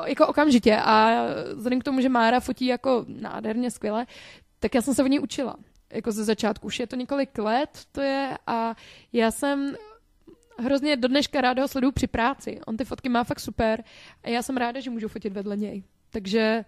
[0.05, 1.23] jako okamžitě a
[1.53, 4.05] vzhledem k tomu, že Mára fotí jako nádherně, skvěle,
[4.59, 5.55] tak já jsem se od ní učila.
[5.93, 8.75] Jako ze začátku, už je to několik let, to je a
[9.13, 9.75] já jsem
[10.59, 12.59] hrozně do dneška ráda ho sleduju při práci.
[12.65, 13.83] On ty fotky má fakt super
[14.23, 15.83] a já jsem ráda, že můžu fotit vedle něj.
[16.09, 16.65] Takže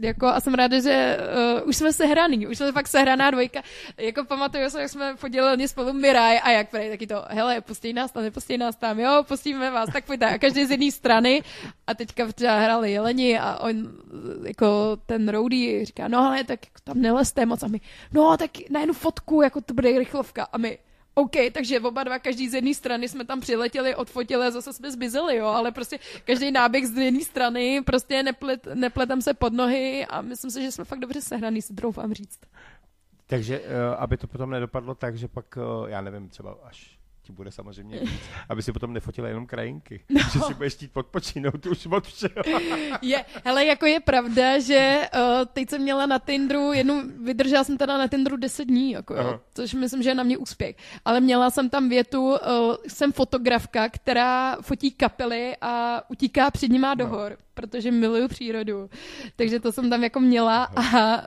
[0.00, 1.18] jako, a jsem ráda, že
[1.62, 3.62] uh, už jsme sehraný, už jsme fakt sehraná dvojka.
[3.96, 7.92] Jako pamatuju se, jak jsme podělili spolu Miraj a jak prej, taky to, hele, pustí
[7.92, 10.26] nás tam, nepustí nás tam, jo, pustíme vás, tak pojďte.
[10.26, 11.42] A každý z jedné strany
[11.86, 13.74] a teďka třeba hráli Jeleni a on,
[14.46, 17.80] jako ten Rowdy říká, no ale tak tam neleste moc a my,
[18.12, 20.78] no tak na jednu fotku, jako to bude rychlovka a my,
[21.18, 24.90] OK, takže oba dva, každý z jedné strany jsme tam přiletěli, odfotili a zase jsme
[24.90, 30.06] zmizeli, jo, ale prostě každý náběh z jedné strany, prostě neplet, nepletem se pod nohy
[30.06, 32.40] a myslím si, že jsme fakt dobře sehraný, si troufám říct.
[33.26, 33.66] Takže, uh,
[33.98, 36.97] aby to potom nedopadlo tak, že pak, uh, já nevím, třeba až
[37.28, 40.00] ti bude samozřejmě víc, aby si potom nefotila jenom krajinky.
[40.08, 40.20] No.
[40.32, 42.60] Že si budeš chtít podpočinout už od všeho.
[43.02, 45.20] je, hele, jako je pravda, že uh,
[45.52, 49.40] teď jsem měla na Tinderu, jednu, vydržela jsem teda na Tinderu 10 dní, jako, jo,
[49.54, 50.76] což myslím, že je na mě úspěch.
[51.04, 52.36] Ale měla jsem tam větu, uh,
[52.88, 57.10] jsem fotografka, která fotí kapely a utíká před nima do no.
[57.10, 58.90] hor, protože miluju přírodu.
[59.36, 61.22] Takže to jsem tam jako měla a uh,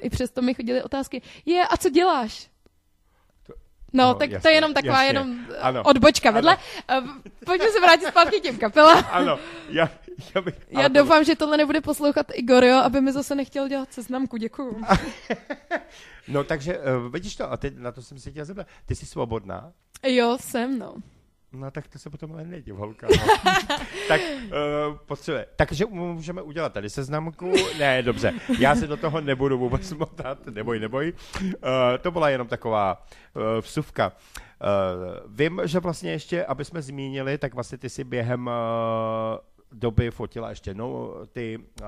[0.00, 2.53] i přesto mi chodily otázky, je, a co děláš?
[3.94, 5.08] No, no tak jasně, to je jenom taková jasně.
[5.08, 5.82] jenom ano.
[5.82, 6.56] odbočka vedle.
[6.88, 7.06] Ano.
[7.40, 9.04] Eh, pojďme se vrátit zpátky těm kapelám.
[9.10, 9.38] Ano,
[9.68, 9.90] já,
[10.34, 11.24] já, bych, já doufám, to...
[11.24, 14.82] že tohle nebude poslouchat Igor, jo, aby mi zase nechtěl dělat seznamku, děkuju.
[16.28, 19.06] no takže, uh, vidíš to, a teď na to jsem se chtěl zeptat, ty jsi
[19.06, 19.72] svobodná?
[20.06, 20.94] Jo, jsem, no.
[21.54, 23.06] No tak to se potom ale nediv, holka.
[23.10, 23.52] No.
[24.08, 25.46] tak uh, potřebuje.
[25.56, 27.52] Takže můžeme udělat tady seznamku.
[27.78, 28.32] Ne, dobře.
[28.58, 30.46] Já se do toho nebudu vůbec motat.
[30.46, 31.12] Neboj, neboj.
[31.42, 31.50] Uh,
[32.00, 34.12] to byla jenom taková uh, vsuvka.
[34.12, 38.52] Uh, vím, že vlastně ještě, aby jsme zmínili, tak vlastně ty si během uh,
[39.72, 41.86] doby fotila ještě no, ty uh,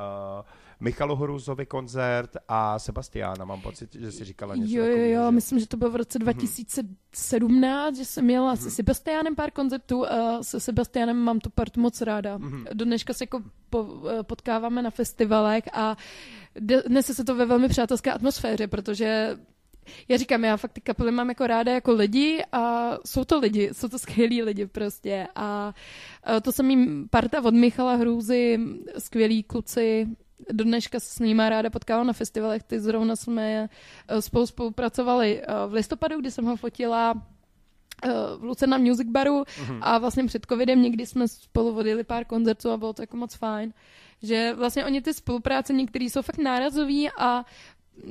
[0.81, 5.31] Michalu Hruzovi koncert a Sebastiána, mám pocit, že si říkala něco Jo, jo, jo, že...
[5.31, 7.97] myslím, že to bylo v roce 2017, mm-hmm.
[7.97, 8.63] že jsem měla mm-hmm.
[8.63, 12.39] se Sebastiánem pár koncertů a se Sebastiánem mám tu partu moc ráda.
[12.39, 12.65] Mm-hmm.
[12.73, 15.97] Do dneška se jako po, eh, potkáváme na festivalech a
[16.87, 19.37] dnes se to ve velmi přátelské atmosféře, protože
[20.09, 23.71] já říkám, já fakt ty kapely mám jako ráda jako lidi a jsou to lidi,
[23.73, 25.75] jsou to skvělí lidi prostě a
[26.43, 28.59] to jsem jim parta od Michala Hrůzy,
[28.99, 30.09] skvělí kluci,
[30.53, 32.63] do dneška se s nimi ráda potkávám na festivalech.
[32.63, 33.69] Ty zrovna jsme
[34.09, 37.15] eh, spolu spolupracovali eh, v listopadu, kdy jsem ho fotila
[38.05, 39.79] eh, v Lucerna Music Baru mm-hmm.
[39.81, 43.35] a vlastně před covidem někdy jsme spolu vodili pár koncertů a bylo to jako moc
[43.35, 43.73] fajn.
[44.23, 47.45] Že vlastně oni ty spolupráce některý jsou fakt nárazový a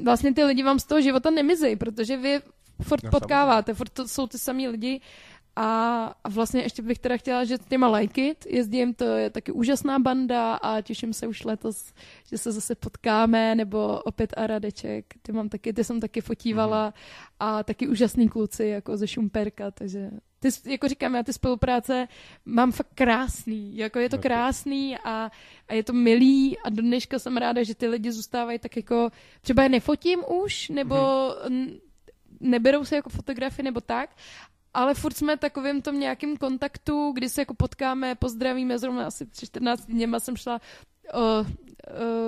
[0.03, 2.41] vlastně ty lidi vám z toho života nemizí, protože vy
[2.81, 5.01] furt no, potkáváte, furt to jsou ty samý lidi
[5.55, 9.29] a, a vlastně ještě bych teda chtěla, že s těma Like It jezdím, to je
[9.29, 11.93] taky úžasná banda a těším se už letos,
[12.29, 16.89] že se zase potkáme, nebo opět a Radeček, ty mám taky, ty jsem taky fotívala
[16.89, 17.35] mm-hmm.
[17.39, 22.07] a taky úžasný kluci, jako ze Šumperka, takže ty, jako říkám, já ty spolupráce
[22.45, 25.31] mám fakt krásný, jako je to krásný a,
[25.67, 29.09] a je to milý a do dneška jsem ráda, že ty lidi zůstávají tak jako,
[29.41, 31.79] třeba je nefotím už, nebo mm-hmm.
[32.39, 34.09] neberou se jako fotografy nebo tak,
[34.75, 39.45] ale furt jsme takovým tom nějakým kontaktu, kdy se jako potkáme, pozdravíme, zrovna asi před
[39.45, 40.61] 14 dněma jsem šla
[41.13, 41.21] uh,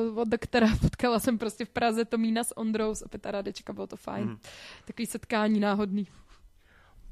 [0.09, 3.87] uh, od doktora, potkala jsem prostě v Praze Tomína s Ondrou z Opěta Radečka, bylo
[3.87, 4.27] to fajn.
[4.27, 4.37] Hmm.
[4.85, 6.07] Takový setkání náhodný.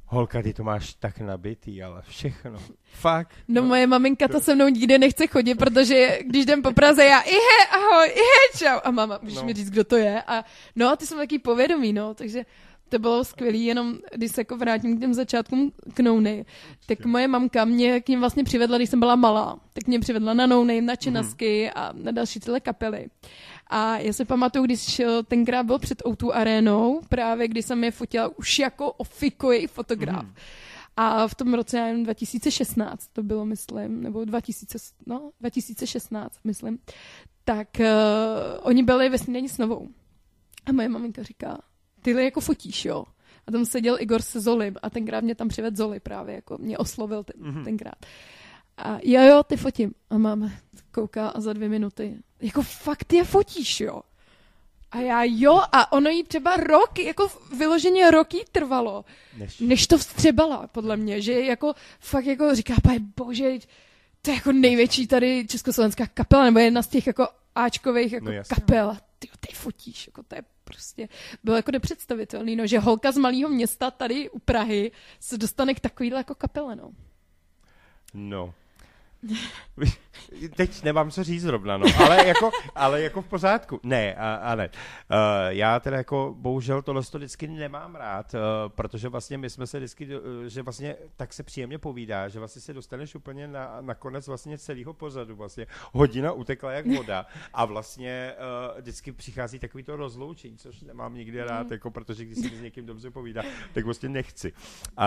[0.08, 2.60] Holka, ty to máš tak nabitý, ale všechno.
[2.84, 3.36] Fakt.
[3.48, 7.06] No, no moje maminka to se mnou nikdy nechce chodit, protože když jdem po Praze,
[7.06, 8.80] já ihe, ahoj, ihe, čau.
[8.84, 9.44] A máma, můžeš no.
[9.44, 10.24] mi říct, kdo to je?
[10.28, 10.44] A
[10.76, 12.46] no, ty jsou taky povědomí, no, takže
[12.96, 16.22] to bylo skvělé, jenom když se jako vrátím k těm začátkům k No
[16.86, 20.34] tak moje mamka mě k ním vlastně přivedla, když jsem byla malá, tak mě přivedla
[20.34, 21.72] na No na Činasky mm.
[21.76, 23.08] a na další tyhle kapely.
[23.68, 28.32] A já si pamatuju, když tenkrát byl před O2 arénou, právě když jsem je fotila
[28.38, 30.24] už jako ofikový fotograf.
[30.24, 30.34] Mm.
[30.98, 36.80] A v tom roce, já 2016 to bylo, myslím, nebo 2000, no, 2016, myslím,
[37.44, 37.86] tak uh,
[38.62, 39.88] oni byli ve snídaní s novou.
[40.66, 41.58] A moje maminka říká,
[42.06, 43.06] tyhle jako fotíš, jo.
[43.48, 46.78] A tam seděl Igor se Zolim a tenkrát mě tam přived Zoli právě, jako mě
[46.78, 47.64] oslovil ten, mm-hmm.
[47.64, 48.06] tenkrát.
[48.78, 49.94] A jo, jo, ty fotím.
[50.10, 50.60] A máme,
[50.92, 54.02] kouká a za dvě minuty, jako fakt je fotíš, jo.
[54.92, 57.28] A já jo, a ono jí třeba rok, jako
[57.58, 59.06] vyloženě rok jí trvalo,
[59.38, 63.60] než, než to vstřebala, podle mě, že jako fakt jako říká, pane bože,
[64.22, 68.32] to je jako největší tady československá kapela, nebo jedna z těch jako Ačkových jako no
[68.48, 68.98] kapel.
[69.20, 71.10] Ty, ty fotíš, jako to je prostě
[71.44, 75.80] bylo jako nepředstavitelný, no, že holka z malého města tady u Prahy se dostane k
[75.80, 76.92] takovýhle jako kapele, no.
[78.14, 78.54] No,
[80.56, 83.80] Teď nemám co říct zrovna, no, ale jako, ale jako v pořádku.
[83.84, 84.70] Ne, a, a ne.
[84.70, 85.18] Uh,
[85.48, 89.78] já teda jako bohužel tohle to vždycky nemám rád, uh, protože vlastně my jsme se
[89.78, 93.94] vždycky, uh, že vlastně tak se příjemně povídá, že vlastně se dostaneš úplně na, na
[93.94, 98.34] konec vlastně celého pozadu, vlastně hodina utekla jak voda a vlastně
[98.74, 102.62] uh, vždycky přichází takový to rozloučení, což nemám nikdy rád, jako protože když si s
[102.62, 104.52] někým dobře povídá, tak vlastně nechci.
[104.52, 105.06] Uh,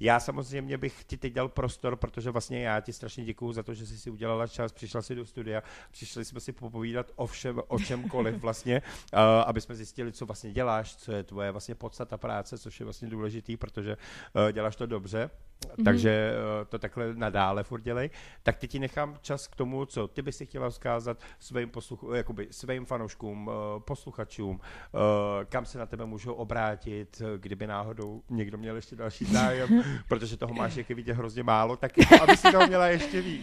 [0.00, 3.74] já samozřejmě bych ti teď dal prostor, protože vlastně já ti strašně děkuji za to,
[3.74, 7.62] že jsi si udělala čas, přišla si do studia, přišli jsme si popovídat o všem,
[7.68, 8.82] o čemkoliv vlastně,
[9.12, 12.84] uh, aby jsme zjistili, co vlastně děláš, co je tvoje vlastně podstata práce, což je
[12.84, 15.30] vlastně důležitý, protože uh, děláš to dobře,
[15.60, 15.84] mm-hmm.
[15.84, 18.10] takže uh, to takhle nadále furt dělej.
[18.42, 22.04] Tak teď ti nechám čas k tomu, co ty bys si chtěla vzkázat svým, posluch,
[22.14, 25.00] jakoby svým fanouškům, uh, posluchačům, uh,
[25.44, 30.54] kam se na tebe můžou obrátit, kdyby náhodou někdo měl ještě další zájem, protože toho
[30.54, 31.92] máš jak vidět hrozně málo, tak
[32.22, 33.33] aby si toho měla ještě víc.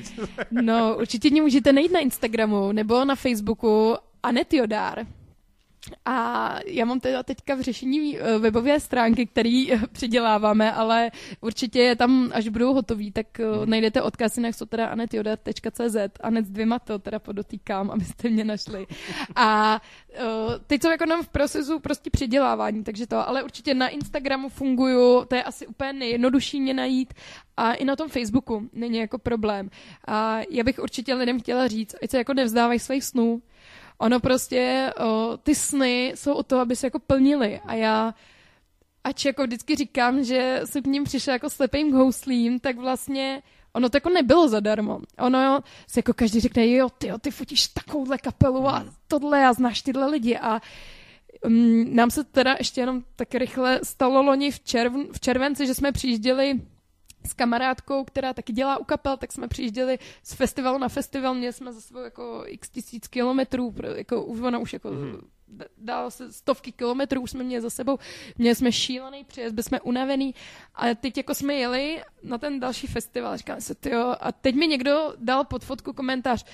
[0.52, 5.06] No, určitě mě můžete najít na Instagramu nebo na Facebooku Anet Jodár.
[6.06, 11.12] A já mám teda teďka v řešení eh, webové stránky, které eh, přiděláváme, ale
[11.42, 13.70] určitě tam, až budou hotový, tak hmm.
[13.70, 18.88] najdete odkaz na jsou teda anetjoda.cz anet s dvěma to teda podotýkám, abyste mě našli.
[19.36, 19.82] A
[20.68, 25.26] teď jsou jako nám v procesu prostě přidělávání, takže to, ale určitě na Instagramu funguju,
[25.26, 27.14] to je asi úplně nejjednodušší mě najít
[27.58, 29.70] a i na tom Facebooku není jako problém.
[30.08, 33.42] A já bych určitě lidem chtěla říct, ať se jako nevzdávají svých snů,
[34.02, 38.14] ono prostě, o, ty sny jsou o to, aby se jako plnili a já
[39.04, 43.42] ač jako vždycky říkám, že jsem k ním přišla jako slepým houslím, tak vlastně
[43.74, 45.00] ono to jako nebylo zadarmo.
[45.20, 48.92] Ono se jako každý řekne, jo, ty, ty fotíš takovouhle kapelu a hmm.
[49.08, 50.62] tohle a znáš tyhle lidi a
[51.46, 55.74] um, nám se teda ještě jenom tak rychle stalo loni v, červ, v červenci, že
[55.74, 56.62] jsme přijížděli
[57.28, 61.54] s kamarádkou, která taky dělá u kapel, tak jsme přijížděli z festivalu na festival, měli
[61.54, 65.22] jsme za sebou jako x tisíc kilometrů, jako už ona už jako mm-hmm.
[65.78, 68.00] dál se stovky kilometrů, už jsme měli za sebou,
[68.38, 70.36] měli jsme šílený přejezd, byli jsme unavený.
[70.76, 74.68] A teď jako jsme jeli na ten další festival, říkám se, tyjo, a teď mi
[74.68, 76.46] někdo dal pod fotku komentář,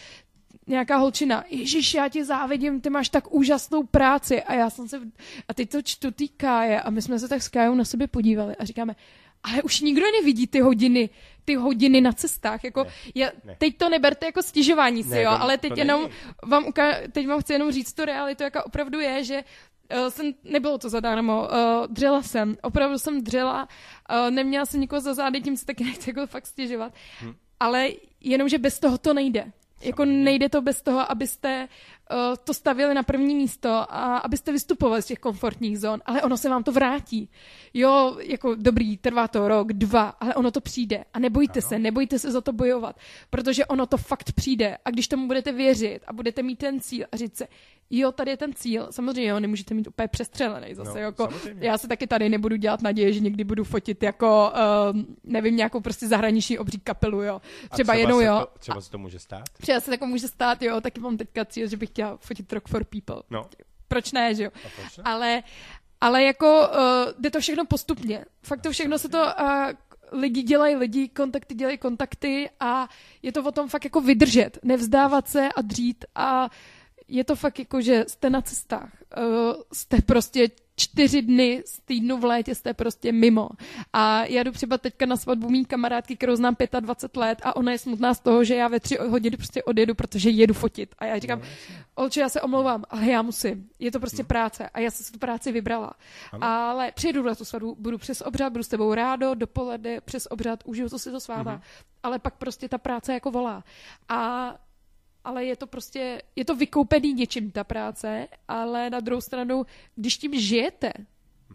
[0.68, 4.43] nějaká holčina, Ježíš, já ti závidím, ty máš tak úžasnou práci.
[4.43, 5.01] A já jsem se,
[5.47, 8.07] a teď to čtu tý Káje a my jsme se tak s Kájou na sebe
[8.07, 8.95] podívali a říkáme,
[9.47, 11.09] ale už nikdo nevidí ty hodiny,
[11.45, 12.63] ty hodiny na cestách.
[12.63, 13.55] Jako, Ne, já, ne.
[13.59, 16.13] teď to neberte jako stěžování si, Ne, jo, to- ale teď jenom není.
[16.43, 19.43] vám, uka- teď vám chci jenom říct tu realitu, jaká opravdu je, že
[20.03, 23.67] Uh, jsem, nebylo to zadarmo, uh, dřela jsem, opravdu jsem dřela,
[24.11, 27.33] uh, neměla jsem nikoho za zády, tím se taky nechci jako fakt stěžovat, Hm.
[27.59, 27.89] ale
[28.21, 29.51] jenom, že bez toho to nejde.
[29.81, 31.69] Jako nejde to bez toho, abyste uh,
[32.43, 36.49] to stavili na první místo a abyste vystupovali z těch komfortních zón, ale ono se
[36.49, 37.30] vám to vrátí.
[37.74, 41.05] Jo, jako dobrý, trvá to rok, dva, ale ono to přijde.
[41.14, 41.70] A nebojte Ano.
[41.70, 42.95] se, nebojte se za to bojovat,
[43.30, 44.78] protože ono to fakt přijde.
[44.86, 47.47] A když tomu budete věřit a budete mít ten cíl a říct se,
[47.89, 51.67] jo, tady je ten cíl, samozřejmě jo, nemůžete mít úplně přestřelený zase, No, jako, samozřejmě.
[51.67, 54.51] já se taky tady nebudu dělat naděje, že někdy budu fotit jako,
[54.93, 57.41] um, nevím, nějakou prostě zahraniční obří kapelu, jo.
[57.71, 58.39] A Třeba jednou, se jo.
[58.39, 59.43] To, třeba se to může stát?
[59.61, 62.67] Třeba se tako může stát, jo, taky mám teďka cíl, že bych chtěla fotit Rock
[62.67, 63.23] for People.
[63.29, 63.45] No,
[63.88, 64.49] Proč ne, že jo?
[64.55, 65.03] a proč ne?
[65.03, 65.43] Ale,
[66.01, 68.25] ale jako uh, jde to všechno postupně.
[68.43, 72.88] Fakt to všechno se to, uh, lidi dělají lidi, kontakty dělají kontakty a
[73.21, 76.49] je to o tom fakt jako vydržet, nevzdávat se a dřít a
[77.08, 80.49] je to fakt jako, že jste na cestách, uh, jste prostě
[80.80, 83.49] čtyři dny z týdnu v létě jste prostě mimo.
[83.93, 87.72] A já jdu třeba teďka na svatbu mý kamarádky, kterou znám 25 let a ona
[87.72, 90.95] je smutná z toho, že já ve tři hodiny prostě odjedu, protože jedu fotit.
[90.99, 91.41] A já říkám,
[91.95, 93.70] Olče, já se omlouvám, ale já musím.
[93.80, 95.93] Je to prostě práce a já jsem si tu práci vybrala.
[96.32, 96.43] Ano.
[96.43, 100.60] Ale přijedu na tu svatbu, budu přes obřad, budu s tebou rádo, dopoledne přes obřad,
[100.66, 101.62] užiju to si to s váma.
[102.03, 103.64] Ale pak prostě ta práce jako volá.
[104.10, 104.53] A
[105.28, 109.65] ale je to prostě, je to vykoupený něčím ta práce, ale na druhou stranu,
[109.95, 110.93] když tím žijete,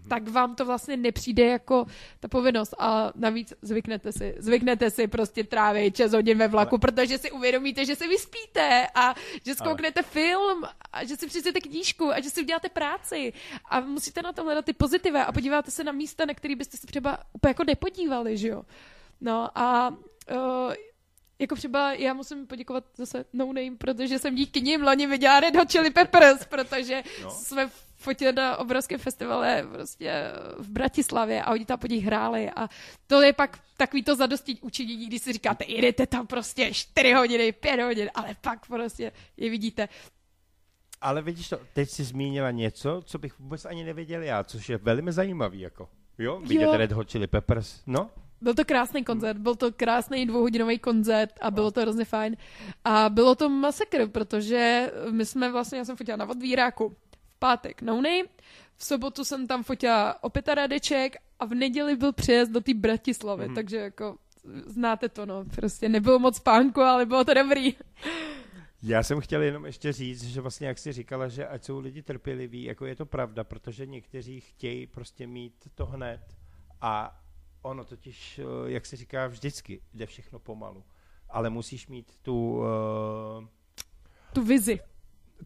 [0.08, 1.86] tak vám to vlastně nepřijde jako
[2.20, 2.74] ta povinnost.
[2.78, 7.84] A navíc zvyknete si, zvyknete si prostě trávit 6 hodin ve vlaku, protože si uvědomíte,
[7.84, 9.14] že se vyspíte a
[9.46, 13.32] že zkouknete film a že si přečtete knížku a že si uděláte práci.
[13.70, 16.76] A musíte na tom hledat ty pozitiva a podíváte se na místa, na který byste
[16.76, 18.62] se třeba úplně jako nepodívali, že jo.
[19.20, 20.72] No a uh,
[21.42, 25.56] jako třeba já musím poděkovat zase No Name, protože jsem díky nim loni viděla Red
[25.56, 27.30] Hot Chili Peppers, protože No.
[27.30, 30.24] jsme fotili na obrovském festivale prostě
[30.58, 32.68] v Bratislavě a oni tam po nich hráli a
[33.06, 37.52] to je pak takový to zadosti učinění, když si říkáte, jedete tam prostě 4 hodiny,
[37.52, 39.88] 5 hodin, ale pak prostě je vidíte.
[41.00, 44.78] Ale vidíš to, teď jsi zmínila něco, co bych vůbec ani nevěděl já, což je
[44.78, 45.88] velmi zajímavý, jako.
[46.18, 46.76] Jo, vidět Jo.
[46.76, 48.10] Red Hot Chili Peppers, no,
[48.42, 52.36] Byl to krásný koncert, byl to krásný dvouhodinový koncert a bylo to hrozně fajn.
[52.84, 56.96] A bylo to masakr, protože my jsme vlastně, já jsem fotila na odvíráku
[57.28, 58.22] v pátek No Name,
[58.76, 63.44] v sobotu jsem tam fotila opět Radeček a v neděli byl přejezd do té Bratislavy,
[63.46, 63.54] Mhm.
[63.54, 64.16] takže jako
[64.66, 67.74] znáte to, no, prostě nebylo moc spánku, ale bylo to dobrý.
[68.82, 72.02] Já jsem chtěl jenom ještě říct, že vlastně, jak jsi říkala, že ať jsou lidi
[72.02, 76.20] trpěliví, jako je to pravda, protože někteří chtějí prostě mít to hned
[76.80, 77.18] a
[77.62, 80.84] ono totiž, eh, jak se říká vždycky, jde všechno pomalu,
[81.30, 82.62] ale musíš mít tu,
[83.42, 83.46] eh,
[84.32, 84.80] Tu vizi.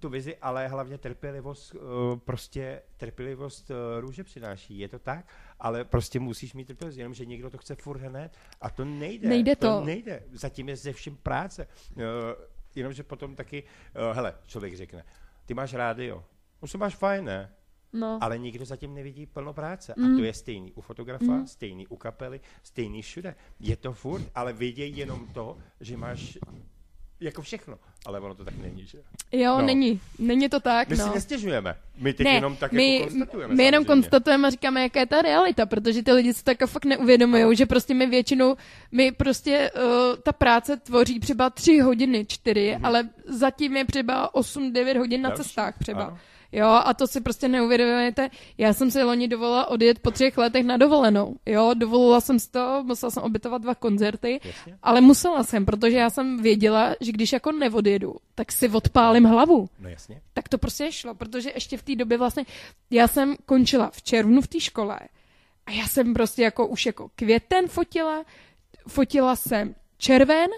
[0.01, 1.79] tu vizi, ale hlavně trpělivost, eh,
[2.25, 5.27] prostě trpělivost eh, růže přináší, je to tak,
[5.61, 9.29] ale prostě musíš mít trpělivost, jenomže někdo to chce furt hned a to nejde.
[9.29, 9.67] Nejde to.
[9.79, 9.85] to.
[9.85, 11.69] nejde, zatím je ze vším práce.
[11.99, 12.03] Eh,
[12.75, 13.63] Jenomže potom taky,
[13.95, 15.05] eh, hele, člověk řekne,
[15.47, 16.25] ty máš rádio,
[16.61, 17.53] už to máš fajn, ne?
[17.99, 18.19] No.
[18.21, 19.95] Ale nikdo zatím nevidí plno práce.
[19.95, 20.17] A Mm.
[20.19, 21.47] to je stejný u fotografa, Mm.
[21.47, 23.35] stejný u kapely, stejný všude.
[23.61, 26.39] Je to furt, ale vidějí jenom to, že máš
[27.21, 27.79] jako všechno.
[28.07, 28.99] Ale ono to tak není, že?
[29.33, 29.63] Jo, No.
[29.67, 30.01] není.
[30.19, 31.05] Není to tak, My no.
[31.05, 31.77] si nestěžujeme.
[31.99, 33.55] My teď ne, jenom tak my, jako konstatujeme.
[33.55, 34.03] my jenom samozřejmě.
[34.03, 37.57] konstatujeme a říkáme, jaká je ta realita, protože ty lidi si to jako fakt neuvědomují,
[37.57, 38.57] že prostě my většinou,
[38.93, 42.85] my prostě uh, ta práce tvoří třeba tři hodiny, čtyři, Mhm.
[42.87, 46.05] ale zatím je třeba 8-9 hodin na Další, cestách třeba.
[46.05, 46.19] ano.
[46.57, 48.31] Jo, a to si prostě neuvědomujete.
[48.59, 51.37] Já jsem si loni dovolila odjet po třech letech na dovolenou.
[51.47, 54.79] Jo, dovolila jsem si to, musela jsem obětovat dva koncerty, Jasně.
[54.83, 59.69] ale musela jsem, protože já jsem věděla, že když jako neodjedu, tak si odpálím hlavu
[59.81, 60.21] No jasně.
[60.35, 62.45] tak to prostě nešlo, protože ještě v té době vlastně,
[62.91, 64.99] já jsem končila v červnu v té škole
[65.67, 68.25] a já jsem prostě jako už jako květen fotila,
[68.89, 70.51] fotila jsem červen,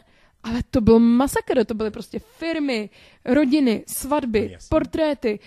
[0.43, 2.91] ale to byl masakr, to byly prostě firmy,
[3.25, 4.69] rodiny, No svatby, jasně.
[4.71, 5.39] portréty,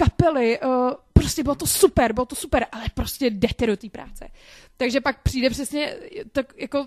[0.00, 4.28] kapely, uh, prostě bylo to super, bylo to super, ale prostě jdete do té práce.
[4.76, 5.96] Takže pak přijde přesně,
[6.32, 6.86] tak jako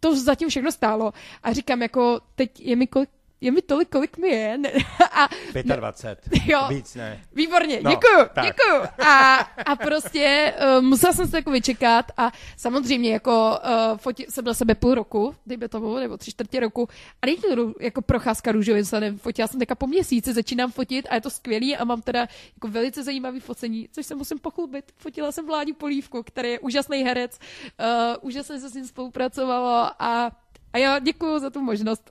[0.00, 1.12] to zatím všechno stálo
[1.42, 3.10] a říkám, jako teď je mi kolik,
[3.44, 4.58] je mi tolik, kolik mi je.
[4.58, 4.72] Ne,
[5.12, 5.28] a,
[5.76, 6.42] 25.
[6.46, 6.60] Jo.
[6.68, 7.22] Víc ne.
[7.32, 8.44] Výborně, No, děkuju, tak.
[8.44, 8.82] děkuju.
[9.06, 9.34] A,
[9.66, 14.54] a prostě uh, musela jsem se jako vyčekat a samozřejmě jako uh, foti, jsem byla
[14.54, 16.88] sebe půl roku, dejme tomu, nebo tři čtvrtě roku
[17.22, 19.18] a není to jako procházka růžovým sadem.
[19.18, 22.20] Fotila jsem teďka po měsíci, začínám fotit a je to skvělý a mám teda
[22.54, 24.84] jako velice zajímavý focení, což se musím pochlubit.
[24.96, 27.38] Fotila jsem Vláďu Polívku, který je úžasný herec,
[27.80, 27.86] uh,
[28.20, 30.30] úžasně se s ním spolupracovalo a
[30.74, 32.10] a já děkuju za tu možnost.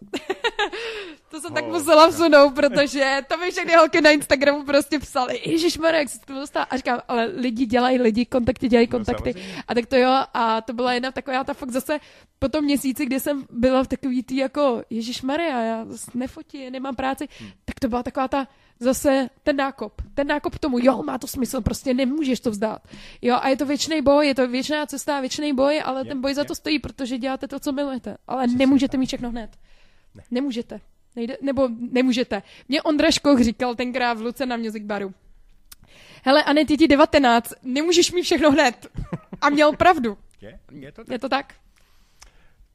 [1.32, 5.42] to jsem tak Oh, musela vsunout, protože to mi všechny holky na Instagramu prostě psali.
[5.46, 6.68] Ježíš jak se to dostala.
[6.70, 9.34] A říkám, ale lidi dělají lidi, kontakty dělají No, kontakty.
[9.34, 9.64] samozřejmě.
[9.68, 12.00] a tak to jo, a to byla jedna taková ta fakt zase
[12.40, 16.72] po tom měsíci, kdy jsem byla v takový tý jako Ježíš Maria, já zase nefotím,
[16.72, 17.50] nemám práci, Hmm.
[17.66, 18.48] tak to byla taková ta
[18.84, 20.02] zase ten nákop.
[20.14, 22.82] Ten nákop tomu, jo, má to smysl, prostě nemůžeš to vzdát.
[23.22, 26.22] Jo, a je to věčný boj, je to věčná cesta, věčný boj, ale Je, ten
[26.22, 26.46] boj za je.
[26.46, 28.18] to stojí, protože děláte to, co milujete.
[28.28, 29.50] Ale nemůžete mít všechno hned.
[30.16, 30.24] Ne.
[30.32, 30.80] Nemůžete.
[31.16, 32.44] Nejde, nebo nemůžete.
[32.70, 35.14] Mě Ondra Škoch říkal tenkrát v Luce na Music Baru.
[36.26, 38.88] Hele, Anet, je ti 19, nemůžeš mít všechno hned.
[39.42, 40.18] A měl pravdu.
[40.42, 41.12] Je, je to tak.
[41.12, 41.54] Je to tak?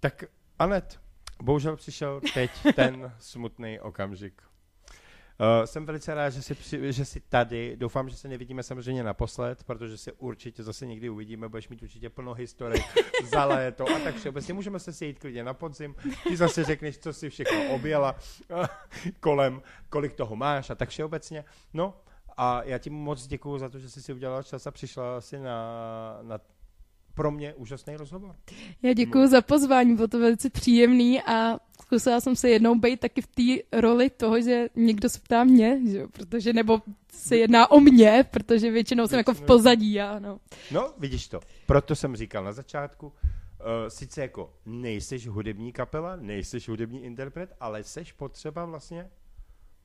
[0.00, 0.24] Tak,
[0.58, 1.00] Anet,
[1.42, 4.42] bohužel přišel teď ten smutný okamžik.
[5.40, 7.76] Uh, jsem velice rád, že jsi, při, že jsi tady.
[7.76, 11.48] Doufám, že se nevidíme samozřejmě naposled, protože se určitě zase někdy uvidíme.
[11.48, 12.84] Budeš mít určitě plno historik
[13.24, 14.54] za léto a tak všeobecně.
[14.54, 15.94] Můžeme se sejít klidně na podzim.
[16.28, 18.16] Ty zase řekneš, co jsi všechno objela
[19.20, 21.44] kolem, kolik toho máš a tak všeobecně.
[21.74, 21.94] No
[22.36, 25.38] a já ti moc děkuju za to, že jsi si udělala čas a přišla si
[25.38, 26.38] na, na
[27.18, 28.34] pro mě úžasný rozhovor.
[28.82, 33.22] Já děkuji za pozvání, bylo to velice příjemný a zkusila jsem se jednou být taky
[33.22, 35.98] v té roli toho, že někdo se ptá mě, že?
[35.98, 39.46] jo, protože nebo se jedná o mě, protože většinou jsem jako v Většinou.
[39.46, 40.00] pozadí.
[40.00, 40.40] A no.
[40.70, 41.40] No, vidíš to.
[41.66, 43.12] Proto jsem říkal na začátku, uh,
[43.88, 49.10] sice jako nejseš hudební kapela, nejseš hudební interpret, ale seš potřeba vlastně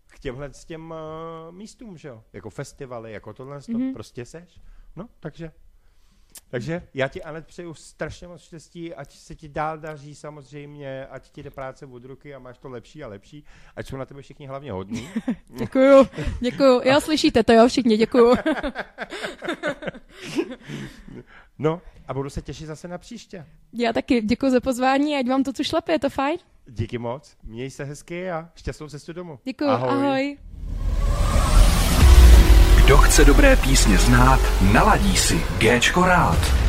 [0.07, 2.23] k těmhle s těm uh, místům, že jo?
[2.33, 3.77] Jako festivaly, jako tohle, mm-hmm.
[3.77, 3.93] Mhm.
[3.93, 4.59] prostě seš.
[4.95, 5.51] No, takže
[6.53, 11.29] takže já ti, Anet, přeju strašně moc štěstí, ať se ti dál daří samozřejmě, ať
[11.29, 13.45] ti jde práce od ruky a máš to lepší a lepší,
[13.75, 15.09] ať jsou na tebe všichni hlavně hodní.
[15.59, 16.07] Děkuju,
[16.39, 16.81] děkuju.
[16.83, 18.35] Jo, slyšíte to, jo, všichni, děkuju.
[21.59, 23.45] No a budu se těšit zase na příště.
[23.73, 26.37] Já taky děkuju za pozvání, ať vám to tu šlape, je to fajn?
[26.67, 29.39] Díky moc, měj se hezky a šťastnou cestu domů.
[29.43, 29.89] Děkuju, ahoj.
[29.89, 30.37] ahoj.
[32.85, 36.62] Kdo chce dobré písně znát, naladí si Géčko rád.